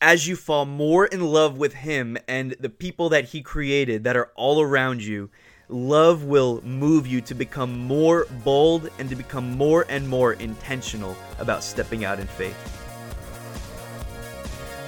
As 0.00 0.26
you 0.26 0.34
fall 0.34 0.66
more 0.66 1.06
in 1.06 1.20
love 1.20 1.58
with 1.58 1.74
Him 1.74 2.18
and 2.26 2.56
the 2.58 2.68
people 2.68 3.08
that 3.10 3.26
He 3.26 3.40
created 3.40 4.04
that 4.04 4.16
are 4.16 4.32
all 4.34 4.60
around 4.60 5.02
you, 5.02 5.30
love 5.68 6.24
will 6.24 6.60
move 6.62 7.06
you 7.06 7.20
to 7.22 7.34
become 7.34 7.78
more 7.78 8.26
bold 8.44 8.90
and 8.98 9.08
to 9.08 9.16
become 9.16 9.56
more 9.56 9.86
and 9.88 10.08
more 10.08 10.34
intentional 10.34 11.16
about 11.38 11.62
stepping 11.62 12.04
out 12.04 12.18
in 12.18 12.26
faith. 12.26 12.81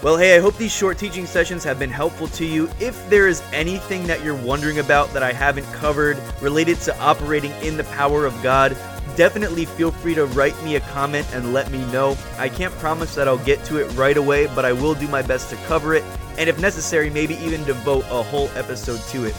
Well, 0.05 0.19
hey, 0.19 0.37
I 0.37 0.41
hope 0.41 0.59
these 0.59 0.71
short 0.71 0.99
teaching 0.99 1.25
sessions 1.25 1.65
have 1.65 1.79
been 1.79 1.89
helpful 1.89 2.29
to 2.29 2.45
you. 2.45 2.69
If 2.79 3.09
there 3.09 3.27
is 3.27 3.43
anything 3.55 4.07
that 4.07 4.23
you're 4.23 4.37
wondering 4.37 4.81
about 4.81 5.11
that 5.15 5.23
I 5.23 5.33
haven't 5.33 5.65
covered 5.73 6.19
related 6.43 6.79
to 6.81 7.01
operating 7.01 7.53
in 7.63 7.79
the 7.79 7.85
power 7.85 8.27
of 8.27 8.43
God, 8.43 8.77
definitely 9.17 9.65
feel 9.65 9.91
free 9.91 10.15
to 10.15 10.27
write 10.27 10.63
me 10.63 10.77
a 10.77 10.81
comment 10.81 11.27
and 11.33 11.55
let 11.55 11.71
me 11.71 11.79
know. 11.91 12.19
I 12.37 12.51
can't 12.51 12.75
promise 12.75 13.15
that 13.15 13.29
I'll 13.29 13.39
get 13.39 13.65
to 13.65 13.79
it 13.79 13.87
right 13.95 14.19
away, 14.19 14.47
but 14.49 14.67
I 14.67 14.75
will 14.75 14.93
do 14.93 15.09
my 15.09 15.23
best 15.23 15.49
to 15.49 15.57
cover 15.65 15.95
it, 15.95 16.05
and 16.37 16.51
if 16.51 16.61
necessary, 16.61 17.09
maybe 17.09 17.37
even 17.37 17.65
devote 17.65 18.05
a 18.11 18.23
whole 18.23 18.51
episode 18.57 19.01
to 19.09 19.25
it. 19.25 19.35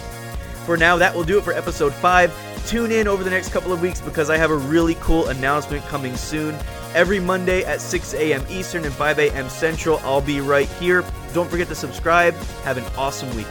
For 0.65 0.77
now, 0.77 0.97
that 0.97 1.13
will 1.13 1.23
do 1.23 1.37
it 1.37 1.43
for 1.43 1.53
episode 1.53 1.93
5. 1.93 2.65
Tune 2.67 2.91
in 2.91 3.07
over 3.07 3.23
the 3.23 3.29
next 3.29 3.49
couple 3.49 3.71
of 3.71 3.83
weeks 3.83 4.01
because 4.01 4.31
I 4.31 4.37
have 4.37 4.49
a 4.49 4.57
really 4.57 4.95
cool 4.95 5.27
announcement 5.27 5.85
coming 5.85 6.15
soon. 6.15 6.57
Every 6.95 7.19
Monday 7.19 7.65
at 7.65 7.81
6 7.81 8.13
a.m. 8.13 8.45
Eastern 8.49 8.85
and 8.85 8.93
5 8.93 9.19
a.m. 9.19 9.49
Central, 9.49 9.99
I'll 9.99 10.21
be 10.21 10.39
right 10.39 10.69
here. 10.79 11.03
Don't 11.33 11.51
forget 11.51 11.67
to 11.67 11.75
subscribe. 11.75 12.33
Have 12.63 12.77
an 12.77 12.85
awesome 12.97 13.35
week. 13.35 13.47